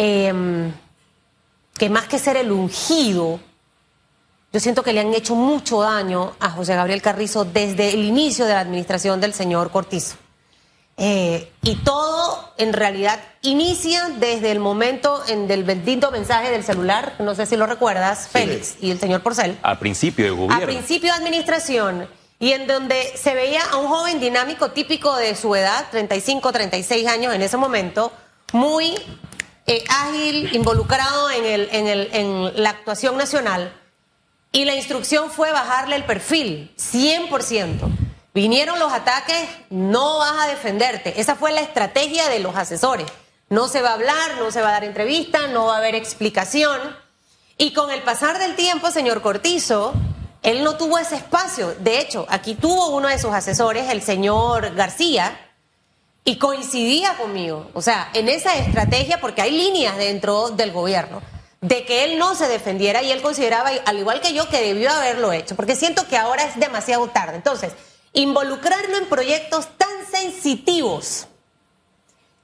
Em, 0.00 0.72
que 1.76 1.90
más 1.90 2.06
que 2.06 2.20
ser 2.20 2.36
el 2.36 2.52
ungido, 2.52 3.40
yo 4.52 4.60
siento 4.60 4.84
que 4.84 4.92
le 4.92 5.00
han 5.00 5.12
hecho 5.12 5.34
mucho 5.34 5.82
daño 5.82 6.34
a 6.38 6.50
José 6.50 6.76
Gabriel 6.76 7.02
Carrizo 7.02 7.44
desde 7.44 7.90
el 7.90 8.04
inicio 8.04 8.46
de 8.46 8.54
la 8.54 8.60
administración 8.60 9.20
del 9.20 9.34
señor 9.34 9.72
Cortizo. 9.72 10.16
Eh, 10.96 11.52
y 11.62 11.76
todo 11.76 12.54
en 12.58 12.72
realidad 12.72 13.20
inicia 13.42 14.08
desde 14.18 14.52
el 14.52 14.60
momento 14.60 15.22
en 15.28 15.48
del 15.48 15.64
bendito 15.64 16.10
mensaje 16.12 16.50
del 16.50 16.64
celular, 16.64 17.14
no 17.18 17.34
sé 17.34 17.46
si 17.46 17.56
lo 17.56 17.66
recuerdas, 17.66 18.28
Félix 18.28 18.76
y 18.80 18.92
el 18.92 19.00
señor 19.00 19.22
Porcel. 19.22 19.58
A 19.62 19.78
principio 19.78 20.24
de 20.24 20.30
gobierno. 20.30 20.56
A 20.56 20.60
principio 20.60 21.12
de 21.12 21.18
administración. 21.18 22.08
Y 22.40 22.52
en 22.52 22.68
donde 22.68 23.12
se 23.16 23.34
veía 23.34 23.62
a 23.72 23.78
un 23.78 23.88
joven 23.88 24.20
dinámico 24.20 24.70
típico 24.70 25.16
de 25.16 25.34
su 25.34 25.54
edad, 25.56 25.86
35, 25.90 26.52
36 26.52 27.06
años 27.08 27.34
en 27.34 27.42
ese 27.42 27.56
momento, 27.56 28.12
muy 28.52 28.94
eh, 29.68 29.84
ágil, 29.88 30.54
involucrado 30.54 31.30
en, 31.30 31.44
en 31.72 32.62
la 32.62 32.70
actuación 32.70 33.16
nacional. 33.16 33.72
Y 34.50 34.64
la 34.64 34.74
instrucción 34.74 35.30
fue 35.30 35.52
bajarle 35.52 35.94
el 35.94 36.04
perfil, 36.04 36.74
100%. 36.78 38.08
Vinieron 38.34 38.78
los 38.78 38.92
ataques, 38.92 39.48
no 39.68 40.18
vas 40.18 40.46
a 40.46 40.48
defenderte. 40.48 41.20
Esa 41.20 41.34
fue 41.36 41.52
la 41.52 41.60
estrategia 41.60 42.28
de 42.28 42.40
los 42.40 42.56
asesores. 42.56 43.06
No 43.50 43.68
se 43.68 43.82
va 43.82 43.90
a 43.90 43.94
hablar, 43.94 44.36
no 44.38 44.50
se 44.50 44.62
va 44.62 44.68
a 44.68 44.72
dar 44.72 44.84
entrevista, 44.84 45.48
no 45.48 45.66
va 45.66 45.74
a 45.74 45.78
haber 45.78 45.94
explicación. 45.94 46.80
Y 47.56 47.72
con 47.72 47.90
el 47.90 48.02
pasar 48.02 48.38
del 48.38 48.56
tiempo, 48.56 48.90
señor 48.90 49.22
Cortizo, 49.22 49.92
él 50.42 50.64
no 50.64 50.76
tuvo 50.76 50.98
ese 50.98 51.16
espacio. 51.16 51.74
De 51.80 52.00
hecho, 52.00 52.26
aquí 52.28 52.54
tuvo 52.54 52.88
uno 52.88 53.08
de 53.08 53.18
sus 53.18 53.32
asesores, 53.32 53.90
el 53.90 54.02
señor 54.02 54.74
García, 54.74 55.47
y 56.24 56.36
coincidía 56.36 57.16
conmigo, 57.16 57.70
o 57.74 57.80
sea, 57.80 58.10
en 58.12 58.28
esa 58.28 58.54
estrategia, 58.56 59.20
porque 59.20 59.42
hay 59.42 59.50
líneas 59.50 59.96
dentro 59.96 60.50
del 60.50 60.72
gobierno, 60.72 61.22
de 61.60 61.84
que 61.84 62.04
él 62.04 62.18
no 62.18 62.34
se 62.34 62.48
defendiera 62.48 63.02
y 63.02 63.10
él 63.10 63.22
consideraba, 63.22 63.70
al 63.86 63.98
igual 63.98 64.20
que 64.20 64.34
yo, 64.34 64.48
que 64.48 64.60
debió 64.60 64.90
haberlo 64.90 65.32
hecho, 65.32 65.56
porque 65.56 65.74
siento 65.74 66.06
que 66.06 66.16
ahora 66.16 66.44
es 66.44 66.58
demasiado 66.60 67.08
tarde. 67.08 67.36
Entonces, 67.36 67.72
involucrarlo 68.12 68.96
en 68.96 69.08
proyectos 69.08 69.68
tan 69.76 69.88
sensitivos, 70.10 71.26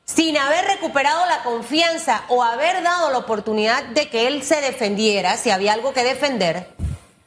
sin 0.04 0.36
haber 0.36 0.64
recuperado 0.66 1.24
la 1.26 1.42
confianza 1.42 2.24
o 2.28 2.42
haber 2.42 2.82
dado 2.82 3.10
la 3.10 3.18
oportunidad 3.18 3.84
de 3.84 4.08
que 4.08 4.26
él 4.26 4.42
se 4.42 4.60
defendiera, 4.60 5.36
si 5.36 5.50
había 5.50 5.72
algo 5.72 5.92
que 5.92 6.04
defender, 6.04 6.74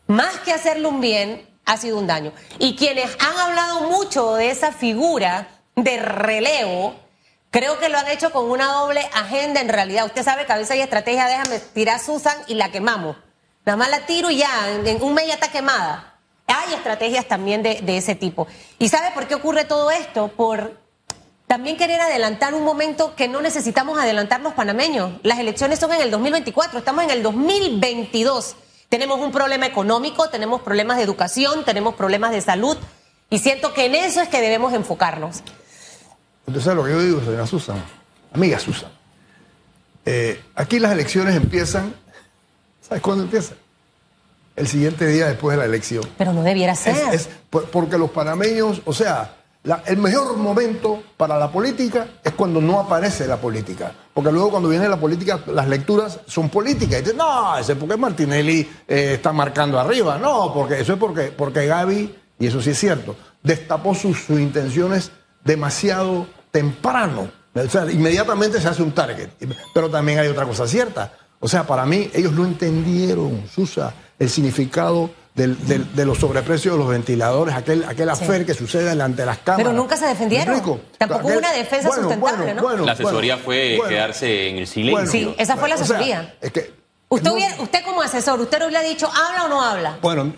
más 0.08 0.40
que 0.40 0.54
hacerle 0.54 0.88
un 0.88 1.02
bien, 1.02 1.48
ha 1.66 1.78
sido 1.78 1.98
un 1.98 2.08
daño. 2.08 2.32
Y 2.60 2.76
quienes 2.76 3.16
han 3.20 3.38
hablado 3.38 3.82
mucho 3.90 4.36
de 4.36 4.52
esa 4.52 4.72
figura, 4.72 5.50
de 5.78 5.98
relevo, 6.00 6.96
creo 7.52 7.80
que 7.80 7.88
lo 7.88 7.98
han 7.98 8.08
hecho 8.10 8.32
con 8.32 8.50
una 8.52 8.66
doble 8.74 9.00
agenda 9.14 9.62
en 9.62 9.70
realidad. 9.70 10.06
Usted 10.06 10.24
sabe 10.24 10.46
que 10.46 10.52
a 10.52 10.58
veces 10.58 10.72
hay 10.72 10.82
estrategia, 10.82 11.28
déjame 11.28 11.60
tirar 11.60 11.96
a 11.96 12.00
Susan 12.00 12.36
y 12.48 12.56
la 12.56 12.72
quemamos. 12.72 13.16
Nada 13.66 13.78
más 13.78 13.90
la 13.90 14.06
tiro 14.06 14.30
y 14.30 14.38
ya, 14.38 14.50
en 14.84 15.02
un 15.02 15.14
mes 15.14 15.28
ya 15.28 15.36
está 15.36 15.50
quemada. 15.50 16.20
Hay 16.48 16.74
estrategias 16.74 17.28
también 17.28 17.64
de, 17.64 17.82
de 17.82 17.98
ese 17.98 18.16
tipo. 18.16 18.48
¿Y 18.80 18.90
sabe 18.90 19.12
por 19.14 19.28
qué 19.28 19.36
ocurre 19.36 19.66
todo 19.66 19.92
esto? 19.92 20.30
Por 20.30 20.78
también 21.46 21.78
querer 21.78 22.02
adelantar 22.02 22.54
un 22.54 22.64
momento 22.64 23.16
que 23.16 23.28
no 23.28 23.42
necesitamos 23.42 24.00
adelantar 24.00 24.42
los 24.42 24.54
panameños. 24.54 25.14
Las 25.24 25.40
elecciones 25.40 25.80
son 25.80 25.94
en 25.94 26.02
el 26.02 26.12
2024, 26.12 26.80
estamos 26.80 27.04
en 27.04 27.12
el 27.12 27.24
2022. 27.24 28.56
Tenemos 28.90 29.20
un 29.20 29.32
problema 29.32 29.66
económico, 29.66 30.30
tenemos 30.30 30.62
problemas 30.62 30.98
de 30.98 31.04
educación, 31.04 31.66
tenemos 31.66 31.96
problemas 31.96 32.32
de 32.32 32.42
salud 32.42 32.78
y 33.30 33.40
siento 33.40 33.74
que 33.74 33.86
en 33.86 33.96
eso 33.96 34.22
es 34.22 34.30
que 34.30 34.42
debemos 34.42 34.74
enfocarnos. 34.74 35.44
Usted 36.48 36.62
sabe 36.62 36.76
lo 36.78 36.86
que 36.86 36.92
yo 36.92 37.02
digo, 37.02 37.20
señora 37.20 37.46
Susan, 37.46 37.76
amiga 38.34 38.58
Susan. 38.58 38.90
Eh, 40.06 40.42
aquí 40.56 40.80
las 40.80 40.94
elecciones 40.94 41.36
empiezan, 41.36 41.94
¿sabes 42.82 43.04
cuándo 43.04 43.26
empiezan? 43.26 43.58
El 44.56 44.66
siguiente 44.66 45.06
día 45.08 45.28
después 45.28 45.58
de 45.58 45.60
la 45.60 45.66
elección. 45.66 46.04
Pero 46.18 46.32
no 46.32 46.44
debiera 46.44 46.74
ser. 46.74 46.96
Es, 47.14 47.28
porque 47.50 47.98
los 47.98 48.12
panameños, 48.12 48.82
o 48.86 48.94
sea, 48.94 49.36
el 49.88 49.98
mejor 49.98 50.38
momento 50.38 51.04
para 51.18 51.38
la 51.38 51.52
política 51.52 52.08
es 52.24 52.32
cuando 52.32 52.62
no 52.62 52.80
aparece 52.80 53.28
la 53.28 53.36
política. 53.36 53.92
Porque 54.14 54.32
luego 54.32 54.52
cuando 54.52 54.70
viene 54.70 54.88
la 54.88 54.98
política, 54.98 55.42
las 55.48 55.68
lecturas 55.68 56.22
son 56.28 56.48
políticas. 56.48 57.00
Y 57.00 57.02
dicen, 57.02 57.18
no, 57.18 57.58
ese 57.58 57.74
es 57.74 57.78
porque 57.78 57.98
Martinelli 57.98 58.62
eh, 58.88 59.16
está 59.16 59.34
marcando 59.34 59.78
arriba. 59.78 60.18
No, 60.18 60.54
porque 60.54 60.80
eso 60.80 60.94
es 60.94 61.00
porque, 61.00 61.24
porque 61.24 61.66
Gaby, 61.66 62.16
y 62.40 62.48
eso 62.48 62.62
sí 62.62 62.70
es 62.70 62.80
cierto, 62.80 63.18
destapó 63.44 63.94
sus 63.94 64.30
intenciones 64.30 65.12
demasiado 65.44 66.37
temprano. 66.58 67.30
O 67.54 67.70
sea, 67.70 67.90
inmediatamente 67.92 68.60
se 68.60 68.68
hace 68.68 68.82
un 68.82 68.92
target. 68.92 69.30
Pero 69.74 69.90
también 69.90 70.20
hay 70.20 70.28
otra 70.28 70.46
cosa 70.46 70.68
cierta. 70.68 71.14
O 71.40 71.48
sea, 71.48 71.66
para 71.66 71.86
mí, 71.86 72.10
ellos 72.14 72.34
no 72.34 72.46
entendieron, 72.46 73.44
Susa, 73.54 73.94
el 74.18 74.30
significado 74.30 75.12
de 75.36 76.06
los 76.06 76.18
sobreprecios 76.18 76.74
de 76.74 76.80
los 76.80 76.90
ventiladores, 76.90 77.54
aquel, 77.54 77.84
aquel 77.84 78.10
afer 78.10 78.44
que 78.44 78.56
sucede 78.56 78.86
delante 78.86 79.22
de 79.22 79.28
las 79.28 79.38
cámaras. 79.38 79.68
Pero 79.68 79.78
nunca 79.78 79.96
se 79.96 80.08
defendieron. 80.08 80.82
Tampoco 80.98 81.28
hubo 81.28 81.38
una 81.38 81.52
defensa 81.52 81.92
sustentable, 81.92 82.56
¿no? 82.56 82.78
la 82.78 82.94
asesoría 82.94 83.38
fue 83.38 83.80
quedarse 83.88 84.50
en 84.50 84.58
el 84.58 84.68
silencio. 84.68 85.12
sí, 85.12 85.36
esa 85.38 85.56
fue 85.58 85.70
la 85.70 85.76
asesoría. 85.76 86.34
es 86.42 86.52
que, 86.52 86.74
usted, 87.10 87.32
usted 87.60 87.84
como 87.86 88.02
asesor, 88.02 88.42
¿usted 88.42 88.58
no 88.58 88.70
le 88.70 88.78
ha 88.80 88.82
dicho 88.82 89.08
habla 89.08 89.46
o 89.46 89.48
no 89.48 89.62
habla? 89.62 90.00
Bueno, 90.02 90.34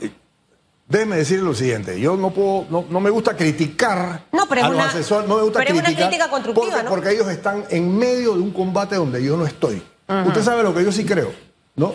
déjeme 0.89 1.15
decirle 1.17 1.45
lo 1.45 1.53
siguiente, 1.55 1.99
yo 1.99 2.17
no 2.17 2.31
puedo, 2.31 2.65
no, 2.69 2.85
no 2.89 2.99
me 2.99 3.09
gusta 3.09 3.37
criticar 3.37 4.25
No, 4.33 4.45
pero 4.49 4.65
a 4.65 4.69
los 4.69 4.75
una- 4.77 4.87
asesores, 4.89 5.29
no 5.29 5.37
me 5.37 5.43
gusta 5.43 5.59
pero 5.59 5.69
es 5.71 5.75
una 5.79 5.83
criticar 5.85 6.09
crítica 6.09 6.29
constructiva, 6.29 6.65
porque, 6.71 6.83
¿no? 6.83 6.89
porque 6.89 7.11
ellos 7.11 7.27
están 7.29 7.63
en 7.69 7.97
medio 7.97 8.33
de 8.33 8.41
un 8.41 8.51
combate 8.51 8.95
donde 8.95 9.23
yo 9.23 9.37
no 9.37 9.45
estoy. 9.45 9.81
Usted 10.27 10.43
sabe 10.43 10.63
lo 10.63 10.73
que 10.73 10.83
yo 10.83 10.91
sí 10.91 11.05
creo, 11.05 11.31
¿no? 11.75 11.93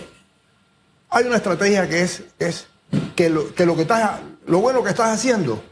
Hay 1.10 1.24
una 1.26 1.36
estrategia 1.36 1.88
que 1.88 2.02
es, 2.02 2.22
es 2.38 2.68
que, 3.16 3.28
lo, 3.28 3.52
que 3.54 3.66
lo 3.66 3.74
que 3.76 3.82
estás, 3.82 4.20
lo 4.46 4.60
bueno 4.60 4.82
que 4.84 4.90
estás 4.90 5.10
haciendo, 5.12 5.62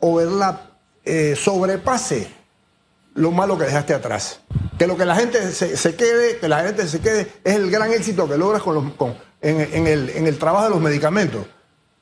overlap, 0.00 0.60
eh, 1.04 1.36
sobrepase 1.36 2.28
lo 3.14 3.30
malo 3.30 3.56
que 3.58 3.64
dejaste 3.64 3.94
atrás. 3.94 4.40
Que 4.78 4.86
lo 4.86 4.96
que 4.96 5.04
la 5.04 5.14
gente 5.14 5.52
se, 5.52 5.76
se 5.76 5.94
quede, 5.94 6.38
que 6.38 6.48
la 6.48 6.62
gente 6.64 6.86
se 6.88 7.00
quede, 7.00 7.30
es 7.44 7.54
el 7.54 7.70
gran 7.70 7.92
éxito 7.92 8.28
que 8.28 8.36
logras 8.36 8.62
con 8.62 8.74
los, 8.74 8.92
con- 8.94 9.14
en, 9.40 9.60
en 9.72 9.86
el, 9.86 10.10
en 10.10 10.26
el 10.26 10.38
trabajo 10.38 10.64
de 10.64 10.70
los 10.70 10.80
medicamentos. 10.80 11.44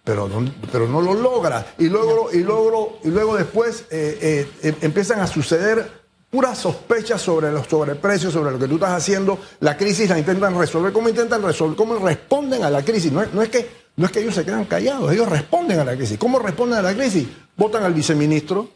Pero 0.04 0.28
no, 0.28 0.44
pero 0.72 0.88
no 0.88 1.00
lo 1.00 1.14
logras. 1.14 1.64
Y 1.78 1.88
luego, 1.88 2.30
y 2.32 2.38
luego, 2.42 2.98
y 3.04 3.08
luego 3.08 3.36
después 3.36 3.84
eh, 3.90 4.18
eh, 4.20 4.50
em- 4.68 4.74
empiezan 4.80 5.20
a 5.20 5.26
suceder 5.28 6.02
puras 6.28 6.58
sospechas 6.58 7.20
sobre 7.20 7.52
los 7.52 7.66
sobreprecios, 7.68 8.32
sobre 8.32 8.50
lo 8.50 8.58
que 8.58 8.66
tú 8.66 8.74
estás 8.74 8.90
haciendo. 8.92 9.38
La 9.60 9.76
crisis 9.76 10.08
la 10.10 10.18
intentan 10.18 10.58
resolver. 10.58 10.92
¿Cómo 10.92 11.08
intentan 11.08 11.42
resolver? 11.42 11.76
¿Cómo 11.76 11.96
responden 11.98 12.64
a 12.64 12.70
la 12.70 12.82
crisis? 12.82 13.12
No 13.12 13.22
es, 13.22 13.32
no 13.32 13.42
es 13.42 13.48
que, 13.50 13.70
no 13.96 14.06
es 14.06 14.12
que 14.12 14.20
ellos 14.20 14.34
se 14.34 14.44
quedan 14.44 14.64
callados, 14.64 15.12
ellos 15.12 15.28
responden 15.28 15.78
a 15.78 15.84
la 15.84 15.94
crisis. 15.94 16.18
¿Cómo 16.18 16.38
responden 16.40 16.78
a 16.78 16.82
la 16.82 16.94
crisis? 16.94 17.28
Votan 17.56 17.84
al 17.84 17.94
viceministro. 17.94 18.68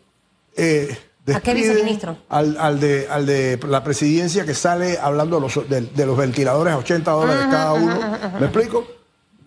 eh, 0.57 0.97
¿A 1.35 1.41
qué 1.41 1.55
viceministro? 1.55 2.19
Al, 2.29 2.57
al 2.61 2.79
de, 2.79 3.09
al 3.11 3.27
de 3.27 3.59
la 3.69 3.83
presidencia 3.83 4.45
que 4.47 4.55
sale 4.55 4.97
hablando 4.99 5.37
de 5.37 5.43
los, 5.43 5.69
de, 5.69 5.81
de 5.81 6.07
los 6.07 6.17
ventiladores 6.17 6.73
a 6.73 6.77
80 6.79 7.11
dólares 7.11 7.47
cada 7.51 7.73
uno. 7.73 7.99
¿Me 8.39 8.47
explico? 8.47 8.87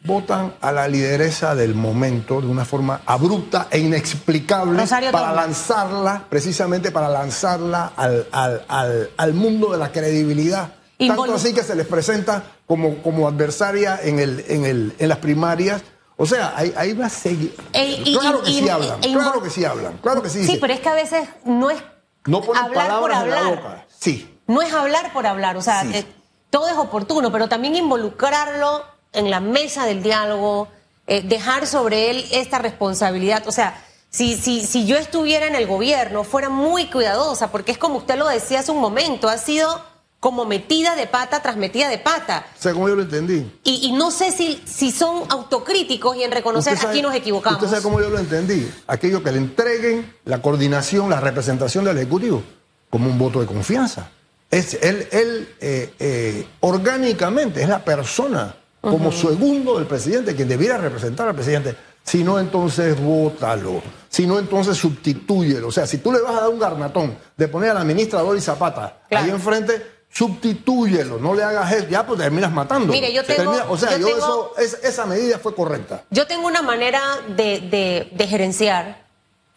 Votan 0.04 0.56
a 0.62 0.72
la 0.72 0.88
lideresa 0.88 1.56
del 1.56 1.76
momento 1.76 2.40
de 2.40 2.48
una 2.48 2.64
forma 2.64 3.02
abrupta 3.06 3.68
e 3.70 3.80
inexplicable 3.80 4.80
Rosario 4.80 5.12
para 5.12 5.34
lanzarla, 5.34 6.26
precisamente 6.30 6.90
para 6.92 7.10
lanzarla 7.10 7.92
al, 7.98 8.26
al- 8.32 8.64
al- 8.70 9.10
al 9.18 9.34
mundo 9.34 9.72
de 9.74 9.78
la 9.78 9.92
credibilidad. 9.92 10.74
Tanto 10.98 11.34
así 11.36 11.54
que 11.54 11.64
se 11.64 11.76
les 11.76 11.86
presenta 11.88 12.44
como, 12.66 13.02
como 13.02 13.28
adversaria 13.28 14.00
en, 14.02 14.20
el, 14.20 14.46
en, 14.48 14.66
el, 14.66 14.94
en 15.00 15.10
las 15.10 15.18
primarias. 15.20 15.82
O 16.18 16.26
sea, 16.26 16.54
ahí, 16.56 16.74
ahí 16.78 16.94
va 16.94 17.06
a 17.06 17.10
seguir. 17.10 17.56
E- 17.74 18.02
y- 18.06 18.18
claro 18.18 18.40
y- 18.42 18.46
que 18.46 18.52
y- 18.52 18.60
sí 18.60 18.70
hablan, 18.70 19.00
e- 19.04 19.14
claro 19.14 19.42
que 19.42 19.50
sí 19.50 19.66
hablan, 19.66 19.98
claro 19.98 20.22
que 20.22 20.30
sí. 20.30 20.46
Sí, 20.46 20.58
pero 20.60 20.74
es 20.74 20.80
que 20.82 20.90
a 20.90 20.94
veces 20.94 21.28
no 21.46 21.70
es 21.70 21.82
no 22.26 22.42
ponen 22.42 22.64
hablar 22.64 22.88
por 23.00 23.12
palabras 23.12 23.24
en 23.24 23.30
la 23.30 23.38
hablar. 23.40 23.56
boca. 23.56 23.86
Sí. 23.98 24.38
No 24.48 24.62
es 24.62 24.74
hablar 24.74 25.14
por 25.14 25.26
hablar, 25.28 25.56
o 25.58 25.62
sea, 25.62 25.82
Sí. 25.84 25.92
eh, 25.94 26.06
todo 26.50 26.68
es 26.70 26.76
oportuno, 26.78 27.32
pero 27.32 27.48
también 27.48 27.76
involucrarlo 27.76 28.84
en 29.14 29.30
la 29.30 29.40
mesa 29.40 29.86
del 29.86 30.02
diálogo, 30.04 30.68
eh, 31.08 31.22
dejar 31.24 31.66
sobre 31.68 32.12
él 32.12 32.26
esta 32.32 32.60
responsabilidad. 32.60 33.48
O 33.48 33.52
sea, 33.52 33.84
si, 34.10 34.36
si, 34.38 34.66
si 34.66 34.86
yo 34.86 34.98
estuviera 34.98 35.48
en 35.48 35.56
el 35.56 35.68
gobierno, 35.68 36.24
fuera 36.24 36.50
muy 36.50 36.86
cuidadosa, 36.90 37.52
porque 37.52 37.72
es 37.72 37.78
como 37.78 37.98
usted 37.98 38.18
lo 38.18 38.28
decía 38.28 38.60
hace 38.60 38.72
un 38.72 38.80
momento, 38.80 39.28
ha 39.30 39.38
sido 39.38 39.88
como 40.20 40.44
metida 40.44 40.96
de 40.96 41.08
pata 41.08 41.42
tras 41.42 41.56
metida 41.56 41.88
de 41.88 41.98
pata. 41.98 42.46
O 42.60 42.62
sea, 42.62 42.74
como 42.74 42.90
yo 42.90 42.96
lo 42.96 43.04
entendí. 43.04 43.50
Y, 43.64 43.88
y 43.88 43.92
no 43.94 44.12
sé 44.12 44.34
si, 44.34 44.62
si 44.66 44.92
son 44.92 45.24
autocríticos 45.30 46.18
y 46.18 46.24
en 46.24 46.32
reconocer 46.32 46.78
sabe- 46.78 46.90
aquí 46.90 47.02
nos 47.02 47.16
equivocamos. 47.16 47.58
Usted 47.64 47.70
sabe 47.72 47.84
cómo 47.84 48.02
yo 48.02 48.10
lo 48.10 48.20
entendí. 48.20 48.70
Aquello 48.88 49.24
que 49.24 49.32
le 49.32 49.38
entreguen 49.38 50.14
la 50.26 50.42
coordinación, 50.42 51.10
la 51.10 51.22
representación 51.22 51.86
del 51.86 51.98
Ejecutivo, 51.98 52.44
como 52.90 53.10
un 53.10 53.18
voto 53.18 53.40
de 53.40 53.46
confianza. 53.48 54.10
Es 54.52 54.74
él, 54.82 55.08
él 55.12 55.56
eh, 55.62 55.94
eh, 56.00 56.48
orgánicamente 56.60 57.62
es 57.62 57.70
la 57.70 57.86
persona 57.86 58.56
como 58.82 59.12
segundo 59.12 59.78
del 59.78 59.88
presidente 59.88 60.36
quien 60.36 60.48
debiera 60.48 60.78
representar 60.78 61.28
al 61.28 61.36
presidente. 61.36 61.76
Si 62.04 62.24
no, 62.24 62.40
entonces 62.40 63.00
vótalo. 63.00 63.82
Si 64.08 64.26
no, 64.26 64.40
entonces 64.40 64.78
sustitúyelo. 64.78 65.68
O 65.68 65.72
sea, 65.72 65.86
si 65.86 65.98
tú 66.00 66.12
le 66.12 66.22
vas 66.22 66.32
a 66.36 66.42
dar 66.42 66.50
un 66.50 66.58
garnatón 66.60 67.16
de 67.38 67.48
poner 67.48 67.72
a 67.72 67.74
la 67.76 67.84
ministra 67.84 68.22
Doris 68.22 68.44
Zapata 68.46 69.02
Claro. 69.10 69.26
ahí 69.26 69.32
enfrente, 69.32 69.86
sustitúyelo. 70.12 71.20
No 71.20 71.34
le 71.36 71.44
hagas 71.44 71.72
eso. 71.72 71.88
Ya, 71.90 72.06
pues 72.06 72.20
terminas 72.20 72.52
matando. 72.52 72.92
Mire, 72.92 73.14
yo 73.14 73.24
tengo- 73.24 73.54
o 73.70 73.78
sea, 73.78 73.92
yo 73.92 74.00
yo, 74.00 74.06
tengo- 74.08 74.18
eso, 74.18 74.54
es- 74.58 74.84
esa 74.84 75.06
medida 75.06 75.38
fue 75.40 75.54
correcta. 75.54 76.04
Yo 76.10 76.26
tengo 76.26 76.48
una 76.48 76.62
manera 76.62 77.02
de, 77.36 77.60
de- 77.62 78.10
de 78.12 78.28
gerenciar. 78.28 79.08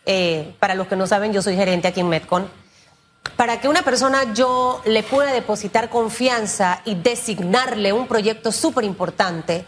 eh, 0.04 0.56
para 0.58 0.74
los 0.74 0.88
que 0.88 0.96
no 0.96 1.06
saben, 1.06 1.32
yo 1.32 1.42
soy 1.42 1.54
gerente 1.54 1.87
aquí 1.87 2.00
en 2.00 2.08
Metcon. 2.08 2.50
Para 3.37 3.61
que 3.61 3.68
una 3.68 3.82
persona 3.82 4.32
yo 4.35 4.82
le 4.85 5.02
pueda 5.02 5.32
depositar 5.32 5.90
confianza 5.90 6.82
y 6.85 6.94
designarle 6.94 7.92
un 7.92 8.06
proyecto 8.06 8.52
súper 8.52 8.85
importante, 8.85 9.64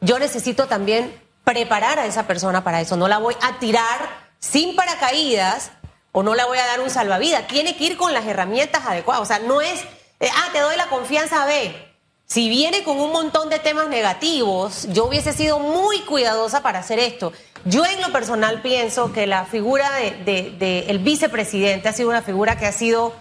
yo 0.00 0.18
necesito 0.18 0.66
también 0.66 1.20
preparar 1.44 1.98
a 1.98 2.06
esa 2.06 2.26
persona 2.26 2.64
para 2.64 2.80
eso. 2.80 2.96
No 2.96 3.08
la 3.08 3.18
voy 3.18 3.36
a 3.42 3.58
tirar 3.58 4.08
sin 4.40 4.74
paracaídas 4.74 5.70
o 6.12 6.22
no 6.22 6.34
le 6.34 6.44
voy 6.44 6.58
a 6.58 6.66
dar 6.66 6.80
un 6.80 6.90
salvavidas. 6.90 7.46
Tiene 7.46 7.76
que 7.76 7.84
ir 7.84 7.96
con 7.96 8.12
las 8.12 8.26
herramientas 8.26 8.84
adecuadas. 8.86 9.22
O 9.22 9.26
sea, 9.26 9.38
no 9.38 9.60
es, 9.60 9.80
eh, 10.20 10.28
ah, 10.34 10.48
te 10.52 10.60
doy 10.60 10.76
la 10.76 10.88
confianza, 10.88 11.44
ve. 11.44 11.83
Si 12.26 12.48
viene 12.48 12.82
con 12.82 12.98
un 12.98 13.12
montón 13.12 13.50
de 13.50 13.58
temas 13.58 13.88
negativos, 13.88 14.88
yo 14.90 15.06
hubiese 15.06 15.32
sido 15.32 15.58
muy 15.58 16.00
cuidadosa 16.00 16.62
para 16.62 16.78
hacer 16.78 16.98
esto. 16.98 17.32
Yo 17.64 17.84
en 17.84 18.00
lo 18.00 18.12
personal 18.12 18.62
pienso 18.62 19.12
que 19.12 19.26
la 19.26 19.44
figura 19.44 19.90
del 19.92 20.24
de, 20.24 20.50
de 20.86 20.98
vicepresidente 20.98 21.88
ha 21.88 21.92
sido 21.92 22.08
una 22.08 22.22
figura 22.22 22.58
que 22.58 22.66
ha 22.66 22.72
sido 22.72 23.12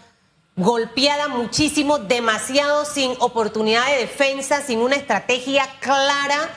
golpeada 0.55 1.27
muchísimo, 1.27 1.97
demasiado 1.97 2.85
sin 2.85 3.13
oportunidad 3.19 3.85
de 3.87 3.97
defensa, 3.97 4.61
sin 4.61 4.79
una 4.79 4.95
estrategia 4.95 5.67
clara. 5.79 6.49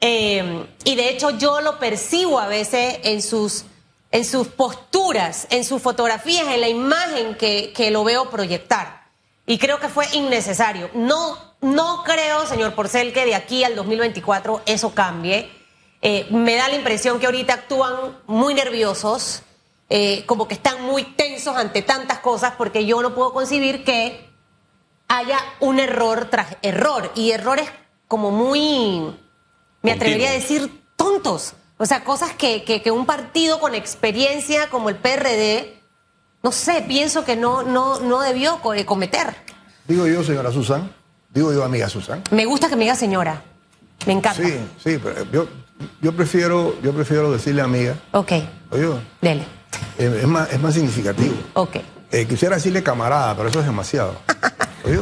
Eh, 0.00 0.66
y 0.84 0.94
de 0.94 1.10
hecho 1.10 1.30
yo 1.30 1.60
lo 1.60 1.78
percibo 1.78 2.38
a 2.38 2.46
veces 2.46 3.00
en 3.02 3.20
sus, 3.22 3.64
en 4.10 4.24
sus 4.24 4.48
posturas, 4.48 5.46
en 5.50 5.64
sus 5.64 5.82
fotografías, 5.82 6.46
en 6.48 6.60
la 6.60 6.68
imagen 6.68 7.36
que, 7.36 7.72
que 7.74 7.90
lo 7.90 8.04
veo 8.04 8.30
proyectar. 8.30 9.06
Y 9.46 9.58
creo 9.58 9.80
que 9.80 9.88
fue 9.88 10.06
innecesario. 10.12 10.90
No, 10.94 11.47
no 11.60 12.02
creo, 12.04 12.46
señor 12.46 12.74
Porcel, 12.74 13.12
que 13.12 13.24
de 13.26 13.34
aquí 13.34 13.64
al 13.64 13.74
2024 13.74 14.62
eso 14.66 14.94
cambie. 14.94 15.50
Eh, 16.00 16.26
me 16.30 16.54
da 16.56 16.68
la 16.68 16.76
impresión 16.76 17.18
que 17.18 17.26
ahorita 17.26 17.54
actúan 17.54 18.18
muy 18.26 18.54
nerviosos, 18.54 19.42
eh, 19.90 20.24
como 20.26 20.46
que 20.46 20.54
están 20.54 20.82
muy 20.84 21.02
tensos 21.04 21.56
ante 21.56 21.82
tantas 21.82 22.18
cosas, 22.20 22.54
porque 22.56 22.86
yo 22.86 23.02
no 23.02 23.14
puedo 23.14 23.32
concebir 23.32 23.84
que 23.84 24.28
haya 25.08 25.38
un 25.60 25.80
error 25.80 26.26
tras 26.30 26.56
error. 26.62 27.10
Y 27.16 27.32
errores 27.32 27.68
como 28.06 28.30
muy, 28.30 29.16
me 29.82 29.92
atrevería 29.92 30.28
a 30.30 30.32
decir, 30.34 30.82
tontos. 30.96 31.54
O 31.78 31.86
sea, 31.86 32.04
cosas 32.04 32.32
que, 32.32 32.64
que, 32.64 32.82
que 32.82 32.90
un 32.90 33.06
partido 33.06 33.58
con 33.60 33.74
experiencia 33.74 34.68
como 34.70 34.88
el 34.88 34.96
PRD, 34.96 35.80
no 36.42 36.52
sé, 36.52 36.82
pienso 36.86 37.24
que 37.24 37.34
no, 37.36 37.62
no, 37.62 37.98
no 38.00 38.20
debió 38.20 38.60
co- 38.60 38.74
cometer. 38.86 39.34
Digo 39.86 40.06
yo, 40.06 40.22
señora 40.22 40.52
Susan, 40.52 40.92
digo 41.32 41.52
yo, 41.52 41.64
amiga 41.64 41.88
Susan. 41.88 42.22
Me 42.30 42.44
gusta 42.46 42.68
que 42.68 42.76
me 42.76 42.82
diga 42.84 42.94
señora. 42.94 43.42
Me 44.06 44.12
encanta. 44.12 44.42
Sí, 44.42 44.54
sí, 44.82 44.98
pero 45.02 45.24
yo, 45.30 45.48
yo, 46.00 46.12
prefiero, 46.12 46.80
yo 46.82 46.92
prefiero 46.92 47.32
decirle 47.32 47.62
amiga. 47.62 47.94
Ok, 48.12 48.32
Oye, 48.70 48.88
dele. 49.20 49.44
eh, 49.98 50.20
es, 50.22 50.26
más, 50.28 50.52
es 50.52 50.60
más 50.60 50.74
significativo. 50.74 51.34
Ok. 51.54 51.76
Eh, 52.10 52.26
quisiera 52.26 52.56
decirle 52.56 52.82
camarada, 52.82 53.36
pero 53.36 53.48
eso 53.48 53.60
es 53.60 53.66
demasiado. 53.66 54.16
Oye. 54.84 55.00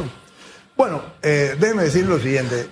Bueno, 0.77 1.03
eh, 1.23 1.57
déjeme 1.59 1.85
decirle 1.85 2.09
lo 2.09 2.19
siguiente. 2.21 2.69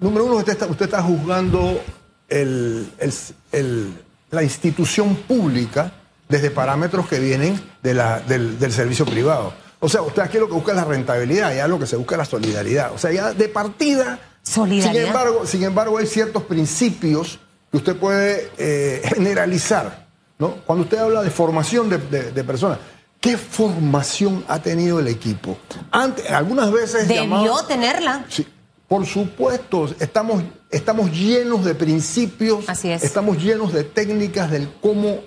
Número 0.00 0.24
uno, 0.26 0.36
usted 0.36 0.52
está, 0.52 0.66
usted 0.66 0.86
está 0.86 1.02
juzgando 1.02 1.80
el- 2.28 2.90
el- 2.98 3.12
el- 3.52 3.94
la 4.30 4.42
institución 4.42 5.14
pública 5.16 5.92
desde 6.28 6.50
parámetros 6.50 7.08
que 7.08 7.18
vienen 7.18 7.60
de 7.82 7.94
la- 7.94 8.20
del, 8.20 8.58
del 8.58 8.72
servicio 8.72 9.04
privado. 9.06 9.52
O 9.80 9.88
sea, 9.88 10.02
usted 10.02 10.22
aquí 10.22 10.38
lo 10.38 10.46
que 10.48 10.54
busca 10.54 10.72
es 10.72 10.76
la 10.76 10.84
rentabilidad, 10.84 11.54
ya 11.54 11.68
lo 11.68 11.78
que 11.78 11.86
se 11.86 11.96
busca 11.96 12.14
es 12.16 12.18
la 12.18 12.24
solidaridad. 12.24 12.92
O 12.92 12.98
sea, 12.98 13.12
ya 13.12 13.32
de 13.32 13.48
partida. 13.48 14.18
Solidaridad. 14.42 14.92
Sin 15.02 15.06
embargo, 15.08 15.46
sin 15.46 15.62
embargo, 15.64 15.98
hay 15.98 16.06
ciertos 16.06 16.42
principios 16.44 17.38
que 17.70 17.76
usted 17.76 17.96
puede 17.96 18.50
eh, 18.58 19.02
generalizar. 19.14 20.06
¿no? 20.38 20.56
Cuando 20.66 20.84
usted 20.84 20.98
habla 20.98 21.22
de 21.22 21.30
formación 21.30 21.88
de, 21.90 21.98
de- 21.98 22.30
de 22.32 22.44
personas, 22.44 22.78
¿qué 23.20 23.36
formación 23.36 24.44
ha 24.48 24.60
tenido 24.62 25.00
el 25.00 25.08
equipo? 25.08 25.58
Antes, 25.90 26.30
algunas 26.30 26.70
veces. 26.72 27.06
Debió 27.08 27.24
llamado- 27.24 27.64
tenerla. 27.66 28.24
Sí, 28.28 28.46
por 28.88 29.04
supuesto, 29.04 29.88
estamos, 30.00 30.42
estamos 30.70 31.10
llenos 31.12 31.64
de 31.64 31.74
principios, 31.74 32.68
Así 32.68 32.88
es. 32.90 33.02
estamos 33.04 33.42
llenos 33.42 33.72
de 33.72 33.84
técnicas 33.84 34.50
del 34.50 34.72
cómo, 34.80 35.18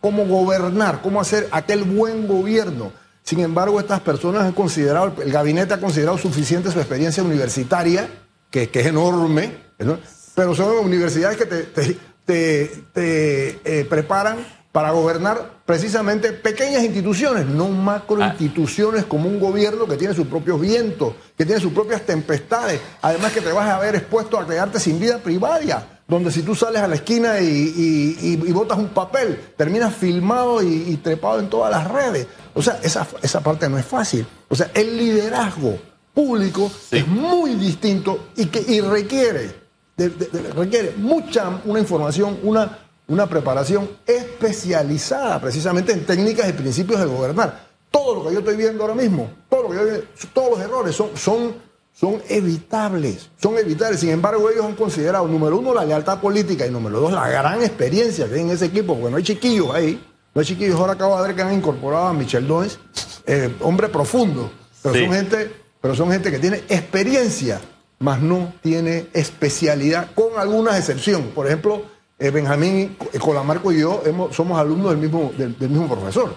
cómo 0.00 0.24
gobernar, 0.26 1.02
cómo 1.02 1.20
hacer 1.20 1.48
aquel 1.50 1.82
buen 1.84 2.26
gobierno. 2.26 2.92
Sin 3.24 3.40
embargo, 3.40 3.80
estas 3.80 4.00
personas 4.00 4.42
han 4.42 4.52
considerado, 4.52 5.14
el 5.22 5.32
gabinete 5.32 5.72
ha 5.74 5.80
considerado 5.80 6.18
suficiente 6.18 6.70
su 6.70 6.78
experiencia 6.78 7.22
universitaria, 7.22 8.06
que, 8.50 8.68
que 8.68 8.80
es 8.80 8.86
enorme, 8.86 9.50
¿no? 9.78 9.98
pero 10.34 10.54
son 10.54 10.76
universidades 10.84 11.36
que 11.38 11.46
te, 11.46 11.62
te- 11.64 11.96
te- 12.26 12.82
te, 12.92 13.60
eh, 13.64 13.84
preparan 13.86 14.36
para 14.72 14.90
gobernar 14.90 15.62
precisamente 15.64 16.32
pequeñas 16.32 16.82
instituciones, 16.84 17.46
no 17.46 17.68
macro 17.68 18.22
Ah. 18.22 18.28
instituciones 18.28 19.04
como 19.06 19.28
un 19.28 19.40
gobierno 19.40 19.86
que 19.86 19.96
tiene 19.96 20.12
sus 20.14 20.26
propios 20.26 20.60
vientos, 20.60 21.14
que 21.38 21.46
tiene 21.46 21.60
sus 21.60 21.72
propias 21.72 22.02
tempestades, 22.02 22.80
además 23.00 23.32
que 23.32 23.40
te 23.40 23.52
vas 23.52 23.68
a 23.70 23.78
ver 23.78 23.94
expuesto 23.94 24.38
a 24.38 24.46
quedarte 24.46 24.78
sin 24.80 25.00
vida 25.00 25.18
privada, 25.18 25.93
donde 26.06 26.30
si 26.30 26.42
tú 26.42 26.54
sales 26.54 26.82
a 26.82 26.88
la 26.88 26.96
esquina 26.96 27.40
y, 27.40 27.46
y, 27.46 28.18
y- 28.20 28.48
y 28.48 28.52
botas 28.52 28.78
un 28.78 28.88
papel, 28.88 29.40
terminas 29.56 29.94
filmado 29.94 30.62
y, 30.62 30.96
trepado 31.02 31.40
en 31.40 31.48
todas 31.48 31.70
las 31.70 31.90
redes. 31.90 32.26
O 32.54 32.62
sea, 32.62 32.78
esa, 32.82 33.06
esa 33.22 33.40
parte 33.40 33.68
no 33.68 33.78
es 33.78 33.86
fácil. 33.86 34.26
O 34.48 34.54
sea, 34.54 34.70
el 34.74 34.96
liderazgo 34.98 35.78
público 36.12 36.70
Sí. 36.90 36.98
es 36.98 37.08
muy 37.08 37.54
distinto 37.54 38.28
y, 38.36 38.46
que, 38.46 38.60
y 38.60 38.80
requiere, 38.80 39.54
de- 39.96 40.10
de- 40.10 40.26
de- 40.26 40.50
requiere 40.52 40.94
mucha, 40.98 41.60
una 41.64 41.80
información, 41.80 42.38
una, 42.42 42.78
una 43.08 43.26
preparación 43.26 43.88
especializada 44.06 45.40
precisamente 45.40 45.92
en 45.92 46.04
técnicas 46.04 46.48
y 46.48 46.52
principios 46.52 47.00
de 47.00 47.06
gobernar. 47.06 47.66
Todo 47.90 48.16
lo 48.16 48.28
que 48.28 48.32
yo 48.34 48.40
estoy 48.40 48.56
viendo 48.56 48.82
ahora 48.82 48.94
mismo, 48.94 49.30
todo 49.48 49.62
lo 49.64 49.70
que 49.70 49.76
yo 49.76 50.26
todos 50.32 50.50
los 50.50 50.60
errores 50.60 50.94
son, 50.96 51.16
son, 51.16 51.54
son 51.94 52.20
evitables, 52.28 53.30
son 53.40 53.56
evitables. 53.56 54.00
Sin 54.00 54.10
embargo, 54.10 54.50
ellos 54.50 54.64
han 54.66 54.74
considerado, 54.74 55.26
número 55.28 55.58
uno, 55.58 55.72
la 55.72 55.84
lealtad 55.84 56.20
política 56.20 56.66
y 56.66 56.70
número 56.70 57.00
dos, 57.00 57.12
la 57.12 57.28
gran 57.28 57.62
experiencia 57.62 58.28
que 58.28 58.34
hay 58.34 58.40
en 58.40 58.50
ese 58.50 58.66
equipo, 58.66 58.94
porque 58.96 59.10
no 59.10 59.16
hay 59.16 59.22
chiquillos 59.22 59.72
ahí, 59.74 60.04
no 60.34 60.40
hay 60.40 60.46
chiquillos. 60.46 60.78
Ahora 60.80 60.94
acabo 60.94 61.16
de 61.20 61.28
ver 61.28 61.36
que 61.36 61.42
han 61.42 61.54
incorporado 61.54 62.06
a 62.08 62.12
Michel 62.12 62.46
Doens, 62.48 62.78
eh, 63.26 63.54
hombre 63.60 63.88
profundo, 63.88 64.50
pero 64.82 64.94
Sí. 64.94 65.04
son 65.04 65.14
gente, 65.14 65.52
pero 65.80 65.94
son 65.94 66.10
gente 66.10 66.30
que 66.30 66.38
tiene 66.40 66.58
experiencia, 66.68 67.60
más 68.00 68.20
no 68.20 68.52
tiene 68.60 69.06
especialidad, 69.12 70.08
con 70.14 70.36
algunas 70.38 70.76
excepciones. 70.78 71.28
Por 71.32 71.46
ejemplo, 71.46 71.82
eh, 72.18 72.30
Benjamín 72.30 72.96
eh, 73.12 73.18
Colamarco 73.18 73.70
y 73.72 73.80
yo 73.80 74.02
hemos- 74.04 74.34
somos 74.34 74.58
alumnos 74.58 74.90
del 74.90 74.98
mismo, 74.98 75.32
del, 75.38 75.56
del 75.58 75.70
mismo 75.70 75.88
profesor. 75.88 76.34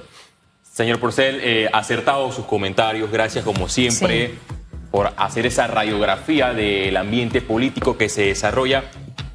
Señor 0.72 1.00
Porcel, 1.00 1.40
eh, 1.42 1.68
acertado 1.74 2.32
sus 2.32 2.46
comentarios, 2.46 3.12
gracias 3.12 3.44
como 3.44 3.68
siempre 3.68 4.38
por 4.92 5.12
hacer 5.18 5.46
esa 5.46 5.68
radiografía 5.68 6.54
del 6.54 6.98
ambiente 6.98 7.42
político 7.42 7.98
que 7.98 8.10
se 8.10 8.24
desarrolla. 8.24 8.86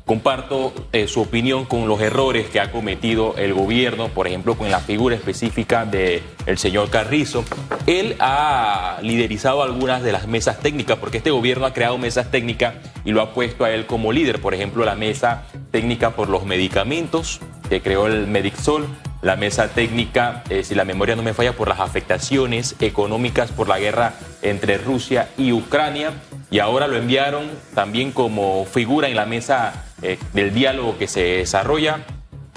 Comparto 0.04 0.74
eh, 0.92 1.06
su 1.06 1.20
opinión 1.20 1.64
con 1.64 1.86
los 1.86 2.00
errores 2.00 2.48
que 2.48 2.58
ha 2.60 2.72
cometido 2.72 3.36
el 3.36 3.54
gobierno, 3.54 4.08
por 4.08 4.26
ejemplo, 4.26 4.56
con 4.56 4.70
la 4.70 4.80
figura 4.80 5.14
específica 5.14 5.84
del 5.86 6.22
señor 6.56 6.90
Carrizo. 6.90 7.44
Él 7.86 8.16
ha 8.18 8.98
liderizado 9.02 9.62
algunas 9.62 10.02
de 10.02 10.10
las 10.10 10.26
mesas 10.26 10.58
técnicas, 10.58 10.98
porque 10.98 11.18
este 11.18 11.30
gobierno 11.30 11.66
ha 11.66 11.72
creado 11.72 11.98
mesas 11.98 12.30
técnicas 12.30 12.74
y 13.04 13.12
lo 13.12 13.22
ha 13.22 13.32
puesto 13.32 13.64
a 13.64 13.70
él 13.70 13.86
como 13.86 14.12
líder. 14.12 14.40
Por 14.40 14.54
ejemplo, 14.54 14.84
la 14.84 14.96
mesa 14.96 15.44
técnica 15.70 16.10
por 16.10 16.28
los 16.28 16.44
medicamentos, 16.44 17.40
que 17.68 17.80
creó 17.80 18.08
el 18.08 18.26
Medixol, 18.26 18.86
la 19.22 19.36
mesa 19.36 19.68
técnica, 19.68 20.42
eh, 20.50 20.64
si 20.64 20.74
la 20.74 20.84
memoria 20.84 21.14
no 21.14 21.22
me 21.22 21.32
falla, 21.32 21.52
por 21.52 21.68
las 21.68 21.78
afectaciones 21.80 22.74
económicas 22.80 23.52
por 23.52 23.68
la 23.68 23.78
guerra 23.78 24.14
entre 24.42 24.78
Rusia 24.78 25.28
y 25.38 25.52
Ucrania. 25.52 26.10
Y 26.50 26.58
ahora 26.58 26.88
lo 26.88 26.96
enviaron 26.96 27.48
también 27.74 28.10
como 28.10 28.66
figura 28.66 29.08
en 29.08 29.16
la 29.16 29.24
mesa 29.24 29.84
eh, 30.02 30.18
del 30.34 30.52
diálogo 30.52 30.98
que 30.98 31.06
se 31.06 31.22
desarrolla. 31.22 32.00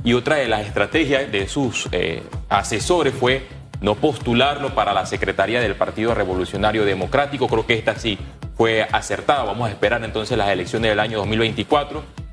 Y 0.04 0.14
otra 0.14 0.38
de 0.38 0.48
las 0.48 0.66
estrategias 0.66 1.32
de 1.32 1.48
sus 1.48 1.88
eh, 1.92 2.24
asesores 2.50 3.14
fue 3.14 3.48
no 3.82 3.96
postularlo 3.96 4.74
para 4.74 4.94
la 4.94 5.06
Secretaría 5.06 5.62
del 5.62 5.76
Partido 5.76 6.16
Revolucionario 6.16 6.84
Democrático. 6.84 7.48
Creo 7.48 7.68
que 7.68 7.76
esta 7.76 7.96
sí 7.96 8.18
fue 8.58 8.84
acertada. 8.92 9.44
Vamos 9.44 9.70
a 9.70 9.72
esperar 9.72 10.04
entonces 10.04 10.36
las 10.38 10.50
elecciones 10.50 10.90
del 10.90 11.00
año 11.00 11.20
2024. 11.20 12.25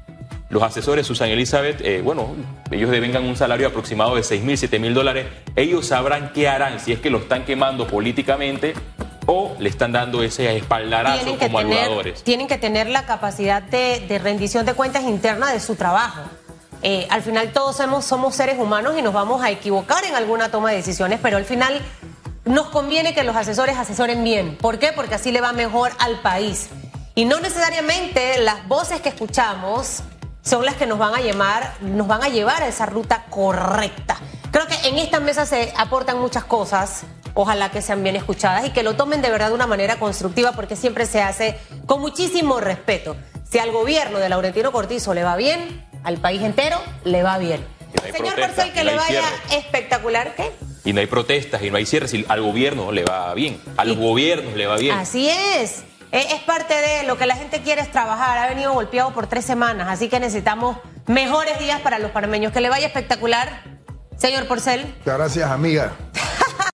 Los 0.53 0.63
asesores, 0.63 1.07
Susan 1.07 1.31
Elizabeth, 1.31 1.81
eh, 1.81 2.03
bueno, 2.03 2.37
ellos 2.71 2.91
devengan 2.91 3.25
un 3.25 3.37
salario 3.37 3.67
aproximado 3.67 4.17
de 4.17 4.23
6 4.23 4.43
mil, 4.43 4.59
7 4.59 4.79
mil 4.79 4.93
dólares. 4.93 5.27
Ellos 5.57 5.87
sabrán 5.87 6.31
qué 6.35 6.47
harán, 6.47 6.79
si 6.79 6.93
es 6.93 7.01
que 7.01 7.09
lo 7.09 7.17
están 7.17 7.47
quemando 7.47 7.87
políticamente 7.87 8.75
o 9.25 9.57
le 9.59 9.71
están 9.71 9.93
dando 9.93 10.23
ese 10.23 10.55
espaldarazo 10.55 11.39
como 11.39 11.59
ayudadores. 11.59 12.23
tienen 12.23 12.49
que 12.49 12.59
tener 12.59 12.87
la 12.87 13.07
capacidad 13.07 13.63
de, 13.63 14.05
de 14.07 14.19
rendición 14.19 14.67
de 14.67 14.75
cuentas 14.75 15.05
interna 15.05 15.51
de 15.51 15.59
su 15.59 15.75
trabajo. 15.75 16.21
Eh, 16.83 17.07
al 17.09 17.23
final 17.23 17.51
todos 17.55 17.77
somos, 17.79 18.05
somos 18.05 18.35
seres 18.35 18.59
humanos 18.59 18.95
y 18.99 19.01
nos 19.01 19.15
vamos 19.15 19.43
a 19.43 19.51
equivocar 19.51 20.05
en 20.05 20.17
alguna 20.17 20.51
toma 20.51 20.69
de 20.69 20.77
decisiones, 20.77 21.19
pero 21.23 21.39
al 21.39 21.47
final 21.47 21.81
nos 22.45 22.67
conviene 22.67 23.15
que 23.15 23.25
los 23.25 23.37
asesores 23.37 23.79
asesoren 23.79 24.23
bien. 24.23 24.59
¿Por 24.59 24.79
qué? 24.79 24.93
Porque 24.95 25.15
así 25.15 25.33
le 25.33 25.41
va 25.41 25.55
mejor 25.55 25.93
al 25.99 26.21
país. 26.21 26.69
Y 27.15 27.25
no 27.25 27.41
necesariamente 27.41 28.39
las 28.41 28.69
voces 28.69 29.01
que 29.01 29.09
escuchamos 29.09 30.03
son 30.43 30.65
las 30.65 30.75
que 30.77 30.87
nos 30.87 30.99
van 30.99 31.15
a 31.15 31.21
llevar, 31.21 31.75
nos 31.81 32.07
van 32.07 32.23
a 32.23 32.29
llevar 32.29 32.63
a 32.63 32.69
esa 32.69 32.87
ruta 32.87 33.25
correcta. 33.31 34.17
Creo 34.51 34.67
que 34.67 34.89
en 34.89 34.99
esta 34.99 35.21
mesa 35.21 35.47
se 35.47 35.73
aportan 35.77 36.19
muchas 36.21 36.45
cosas, 36.45 37.05
ojalá 37.35 37.71
que 37.71 37.81
sean 37.81 38.03
bien 38.03 38.17
escuchadas 38.17 38.67
y 38.67 38.71
que 38.71 38.83
lo 38.83 38.95
tomen 38.97 39.23
de 39.23 39.31
verdad 39.31 39.49
de 39.49 39.55
una 39.55 39.67
manera 39.67 39.97
constructiva 39.99 40.53
porque 40.53 40.77
siempre 40.77 41.07
se 41.07 41.23
hace 41.23 41.59
con 41.87 42.01
muchísimo 42.01 42.61
respeto. 42.61 43.17
Si 43.51 43.59
al 43.59 43.71
gobierno 43.71 44.19
de 44.19 44.29
Laurentino 44.29 44.73
Cortizo 44.73 45.15
le 45.15 45.23
va 45.25 45.37
bien, 45.37 45.87
al 46.05 46.19
país 46.19 46.43
entero 46.43 46.79
le 47.05 47.23
va 47.23 47.39
bien. 47.39 47.65
No 47.95 48.13
Señor 48.13 48.35
Porcel, 48.35 48.73
que 48.73 48.85
le 48.85 48.97
vaya 48.97 49.07
cierre. 49.21 49.59
espectacular, 49.59 50.35
¿qué? 50.35 50.51
Y 50.85 50.93
no 50.95 51.01
hay 51.01 51.07
protestas 51.07 51.63
y 51.63 51.71
no 51.71 51.77
hay 51.77 51.87
cierres. 51.87 52.13
y 52.15 52.25
al 52.29 52.41
gobierno 52.41 52.91
le 52.91 53.05
va 53.05 53.33
bien. 53.35 53.61
A 53.77 53.85
los 53.85 53.97
Y- 53.97 54.01
gobiernos 54.01 54.55
le 54.55 54.67
va 54.67 54.77
bien. 54.77 54.97
Así 54.97 55.29
es. 55.29 55.85
Es 56.13 56.43
parte 56.43 56.75
de 56.75 57.05
lo 57.05 57.17
que 57.17 57.27
la 57.27 57.37
gente 57.37 57.63
quiere 57.63 57.81
es 57.81 57.91
trabajar. 57.91 58.37
Ha 58.37 58.47
venido 58.47 58.75
golpeado 58.75 59.15
por 59.15 59.27
tres 59.27 59.47
semanas, 59.47 59.89
así 59.89 60.11
que 60.11 60.21
necesitamos 60.21 60.77
mejores 61.07 61.59
días 61.59 61.81
para 61.81 61.99
los 61.99 62.11
panameños. 62.11 62.53
Que 62.53 62.61
le 62.61 62.69
vaya 62.69 62.87
espectacular, 62.87 63.63
señor 64.19 64.47
Porcel. 64.47 64.95
Gracias, 65.07 65.51
amiga. 65.51 65.93